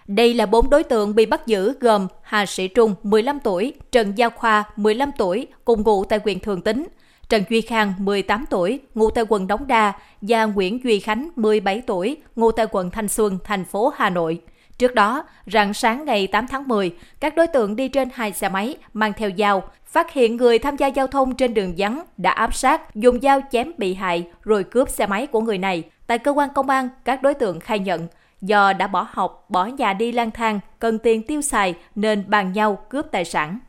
Đây 0.08 0.34
là 0.34 0.46
bốn 0.46 0.70
đối 0.70 0.84
tượng 0.84 1.16
bị 1.16 1.26
bắt 1.26 1.48
giữ 1.48 1.74
gồm 1.80 2.08
Hà 2.22 2.46
Sĩ 2.46 2.68
Trung, 2.68 2.96
15 3.04 3.40
tuổi, 3.40 3.74
Trần 3.92 4.18
Giao 4.18 4.30
Khoa, 4.30 4.64
15 4.76 5.12
tuổi, 5.18 5.48
cùng 5.66 5.84
ngụ 5.84 6.06
tại 6.06 6.20
huyện 6.24 6.40
Thường 6.40 6.62
Tín, 6.62 6.88
Trần 7.30 7.44
Duy 7.50 7.62
Khang, 7.62 7.94
18 7.98 8.46
tuổi, 8.50 8.80
ngụ 8.96 9.10
tại 9.10 9.24
quận 9.30 9.48
Đống 9.48 9.68
Đa 9.68 9.94
và 10.22 10.46
Nguyễn 10.46 10.84
Duy 10.84 11.00
Khánh, 11.00 11.30
17 11.36 11.82
tuổi, 11.88 12.18
ngụ 12.36 12.52
tại 12.52 12.66
quận 12.72 12.92
Thanh 12.92 13.08
Xuân, 13.08 13.38
thành 13.44 13.66
phố 13.66 13.94
Hà 13.96 14.10
Nội. 14.10 14.42
Trước 14.78 14.96
đó, 14.96 15.24
rạng 15.46 15.74
sáng 15.74 16.06
ngày 16.06 16.28
8 16.28 16.48
tháng 16.48 16.68
10, 16.68 16.96
các 17.20 17.36
đối 17.36 17.48
tượng 17.48 17.76
đi 17.76 17.88
trên 17.88 18.10
hai 18.14 18.34
xe 18.34 18.50
máy 18.50 18.78
mang 18.94 19.14
theo 19.14 19.30
dao, 19.38 19.64
phát 19.86 20.12
hiện 20.12 20.38
người 20.38 20.60
tham 20.60 20.76
gia 20.76 20.88
giao 20.88 21.08
thông 21.08 21.36
trên 21.36 21.54
đường 21.54 21.74
vắng 21.78 22.04
đã 22.18 22.32
áp 22.32 22.56
sát, 22.56 22.96
dùng 22.96 23.20
dao 23.22 23.40
chém 23.52 23.72
bị 23.78 23.94
hại 23.94 24.28
rồi 24.44 24.64
cướp 24.64 24.90
xe 24.90 25.08
máy 25.08 25.28
của 25.28 25.42
người 25.42 25.58
này. 25.58 25.84
Tại 26.08 26.18
cơ 26.18 26.32
quan 26.32 26.50
công 26.56 26.70
an, 26.70 26.90
các 27.06 27.22
đối 27.22 27.34
tượng 27.34 27.60
khai 27.60 27.80
nhận 27.80 28.08
do 28.42 28.74
đã 28.74 28.88
bỏ 28.88 29.08
học, 29.12 29.46
bỏ 29.50 29.66
nhà 29.66 29.94
đi 29.94 30.12
lang 30.12 30.32
thang, 30.32 30.60
cần 30.80 31.00
tiền 31.00 31.24
tiêu 31.28 31.42
xài 31.42 31.76
nên 31.96 32.24
bàn 32.28 32.54
nhau 32.54 32.76
cướp 32.90 33.06
tài 33.12 33.26
sản. 33.26 33.60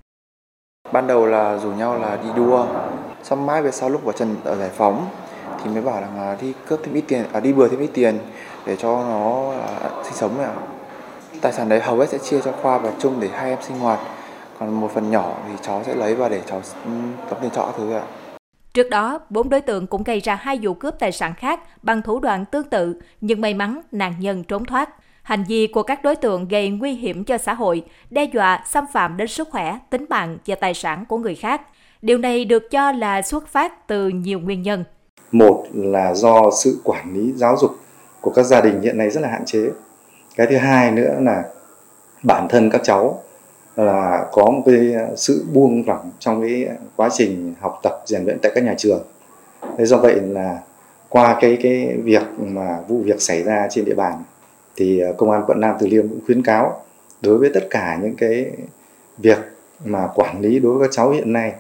Ban 0.92 1.06
đầu 1.06 1.26
là 1.26 1.58
rủ 1.58 1.72
nhau 1.72 1.98
là 1.98 2.18
đi 2.22 2.28
đua, 2.36 2.66
xong 3.22 3.46
mãi 3.46 3.62
về 3.62 3.70
sau 3.70 3.88
lúc 3.88 4.04
vào 4.04 4.12
trần 4.12 4.36
ở 4.44 4.56
giải 4.56 4.70
phóng 4.70 5.08
thì 5.64 5.70
mới 5.70 5.82
bảo 5.82 6.00
là 6.00 6.36
đi 6.40 6.52
cướp 6.68 6.80
thêm 6.84 6.94
ít 6.94 7.04
tiền, 7.08 7.24
à, 7.32 7.40
đi 7.40 7.52
bừa 7.52 7.68
thêm 7.68 7.80
ít 7.80 7.90
tiền 7.94 8.18
để 8.66 8.76
cho 8.76 9.04
nó 9.08 9.52
à, 9.52 9.90
sinh 10.04 10.14
sống 10.14 10.40
ạ. 10.40 10.52
Tài 11.40 11.52
sản 11.52 11.68
đấy 11.68 11.80
hầu 11.80 11.98
hết 11.98 12.08
sẽ 12.08 12.18
chia 12.18 12.40
cho 12.40 12.52
Khoa 12.52 12.78
và 12.78 12.92
Trung 12.98 13.20
để 13.20 13.28
hai 13.28 13.50
em 13.50 13.58
sinh 13.62 13.78
hoạt, 13.78 14.00
còn 14.58 14.80
một 14.80 14.90
phần 14.94 15.10
nhỏ 15.10 15.36
thì 15.48 15.54
cháu 15.62 15.82
sẽ 15.86 15.94
lấy 15.94 16.14
và 16.14 16.28
để 16.28 16.42
cháu 16.46 16.62
ừ, 16.84 16.90
đóng 17.30 17.38
tiền 17.42 17.50
trọ 17.50 17.72
thứ 17.76 17.92
ạ. 17.94 18.02
Trước 18.74 18.90
đó, 18.90 19.18
bốn 19.30 19.48
đối 19.48 19.60
tượng 19.60 19.86
cũng 19.86 20.04
gây 20.04 20.20
ra 20.20 20.34
hai 20.34 20.58
vụ 20.62 20.74
cướp 20.74 20.94
tài 20.98 21.12
sản 21.12 21.34
khác 21.34 21.60
bằng 21.82 22.02
thủ 22.02 22.20
đoạn 22.20 22.44
tương 22.44 22.68
tự, 22.68 23.00
nhưng 23.20 23.40
may 23.40 23.54
mắn 23.54 23.80
nạn 23.92 24.14
nhân 24.18 24.44
trốn 24.44 24.64
thoát. 24.64 24.90
Hành 25.22 25.44
vi 25.48 25.66
của 25.66 25.82
các 25.82 26.02
đối 26.02 26.16
tượng 26.16 26.48
gây 26.48 26.70
nguy 26.70 26.92
hiểm 26.92 27.24
cho 27.24 27.38
xã 27.38 27.54
hội, 27.54 27.84
đe 28.10 28.24
dọa, 28.24 28.64
xâm 28.66 28.84
phạm 28.92 29.16
đến 29.16 29.28
sức 29.28 29.48
khỏe, 29.50 29.78
tính 29.90 30.04
mạng 30.08 30.38
và 30.46 30.54
tài 30.54 30.74
sản 30.74 31.06
của 31.06 31.18
người 31.18 31.34
khác. 31.34 31.60
Điều 32.02 32.18
này 32.18 32.44
được 32.44 32.70
cho 32.70 32.92
là 32.92 33.22
xuất 33.22 33.48
phát 33.48 33.86
từ 33.86 34.08
nhiều 34.08 34.40
nguyên 34.40 34.62
nhân. 34.62 34.84
Một 35.32 35.66
là 35.72 36.14
do 36.14 36.50
sự 36.62 36.80
quản 36.84 37.14
lý 37.14 37.32
giáo 37.36 37.56
dục 37.56 37.70
của 38.20 38.30
các 38.30 38.42
gia 38.42 38.60
đình 38.60 38.80
hiện 38.80 38.98
nay 38.98 39.10
rất 39.10 39.20
là 39.20 39.28
hạn 39.28 39.44
chế. 39.46 39.70
Cái 40.36 40.46
thứ 40.50 40.56
hai 40.56 40.90
nữa 40.90 41.14
là 41.20 41.44
bản 42.22 42.46
thân 42.50 42.70
các 42.70 42.80
cháu 42.84 43.22
là 43.76 44.26
có 44.32 44.50
một 44.50 44.62
cái 44.66 44.94
sự 45.16 45.44
buông 45.52 45.82
lỏng 45.86 46.10
trong 46.18 46.42
cái 46.42 46.68
quá 46.96 47.08
trình 47.12 47.54
học 47.60 47.80
tập, 47.82 48.02
rèn 48.06 48.24
luyện 48.24 48.38
tại 48.42 48.52
các 48.54 48.64
nhà 48.64 48.74
trường. 48.78 49.02
Thế 49.78 49.86
do 49.86 49.96
vậy 49.96 50.14
là 50.14 50.58
qua 51.08 51.38
cái 51.40 51.58
cái 51.62 51.96
việc 52.02 52.22
mà 52.38 52.78
vụ 52.88 52.98
việc 53.04 53.22
xảy 53.22 53.42
ra 53.42 53.66
trên 53.70 53.84
địa 53.84 53.94
bàn 53.94 54.14
thì 54.76 55.00
ờ, 55.00 55.12
công 55.12 55.30
an 55.30 55.44
quận 55.46 55.60
Nam 55.60 55.76
Từ 55.80 55.86
Liêm 55.86 56.08
cũng 56.08 56.20
khuyến 56.26 56.42
cáo 56.42 56.82
đối 57.22 57.38
với 57.38 57.50
tất 57.54 57.66
cả 57.70 57.98
những 58.02 58.14
cái 58.16 58.46
việc 59.18 59.38
mà 59.84 60.08
quản 60.14 60.40
lý 60.40 60.58
đối 60.58 60.74
với 60.74 60.88
các 60.88 60.92
cháu 60.92 61.10
hiện 61.10 61.32
nay. 61.32 61.52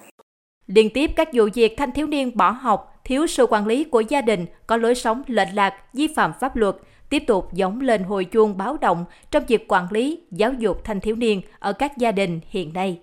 Liên 0.74 0.90
tiếp 0.90 1.10
các 1.16 1.28
vụ 1.32 1.48
việc 1.54 1.74
thanh 1.76 1.92
thiếu 1.92 2.06
niên 2.06 2.36
bỏ 2.36 2.50
học, 2.50 3.00
thiếu 3.04 3.26
sự 3.26 3.46
quản 3.50 3.66
lý 3.66 3.84
của 3.84 4.00
gia 4.00 4.20
đình, 4.20 4.46
có 4.66 4.76
lối 4.76 4.94
sống 4.94 5.22
lệch 5.26 5.48
lạc, 5.54 5.74
vi 5.92 6.08
phạm 6.16 6.32
pháp 6.40 6.56
luật, 6.56 6.76
tiếp 7.08 7.22
tục 7.26 7.52
giống 7.52 7.80
lên 7.80 8.02
hồi 8.02 8.24
chuông 8.24 8.58
báo 8.58 8.76
động 8.80 9.04
trong 9.30 9.44
việc 9.48 9.64
quản 9.68 9.86
lý, 9.90 10.20
giáo 10.30 10.52
dục 10.52 10.84
thanh 10.84 11.00
thiếu 11.00 11.16
niên 11.16 11.42
ở 11.58 11.72
các 11.72 11.98
gia 11.98 12.12
đình 12.12 12.40
hiện 12.48 12.72
nay. 12.72 12.98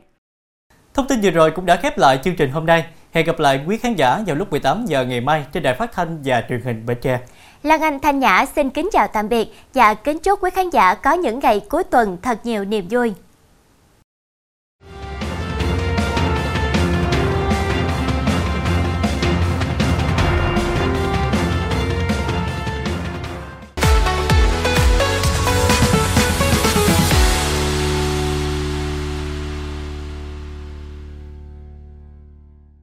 Thông 0.93 1.07
tin 1.07 1.21
vừa 1.21 1.31
rồi 1.31 1.51
cũng 1.51 1.65
đã 1.65 1.75
khép 1.75 1.97
lại 1.97 2.19
chương 2.23 2.35
trình 2.35 2.51
hôm 2.51 2.65
nay. 2.65 2.85
Hẹn 3.11 3.25
gặp 3.25 3.39
lại 3.39 3.61
quý 3.67 3.77
khán 3.77 3.93
giả 3.95 4.23
vào 4.27 4.35
lúc 4.35 4.51
18 4.51 4.85
giờ 4.85 5.05
ngày 5.05 5.21
mai 5.21 5.45
trên 5.53 5.63
đài 5.63 5.75
phát 5.75 5.91
thanh 5.93 6.19
và 6.25 6.43
truyền 6.49 6.61
hình 6.61 6.85
Bến 6.85 6.97
Tre. 7.01 7.19
Lan 7.63 7.81
Anh 7.81 7.99
Thanh 7.99 8.19
Nhã 8.19 8.45
xin 8.55 8.69
kính 8.69 8.89
chào 8.93 9.07
tạm 9.07 9.29
biệt 9.29 9.47
và 9.73 9.93
kính 9.93 10.19
chúc 10.19 10.43
quý 10.43 10.49
khán 10.53 10.69
giả 10.69 10.93
có 10.93 11.13
những 11.13 11.39
ngày 11.39 11.61
cuối 11.69 11.83
tuần 11.83 12.17
thật 12.21 12.45
nhiều 12.45 12.65
niềm 12.65 12.85
vui. 12.89 13.13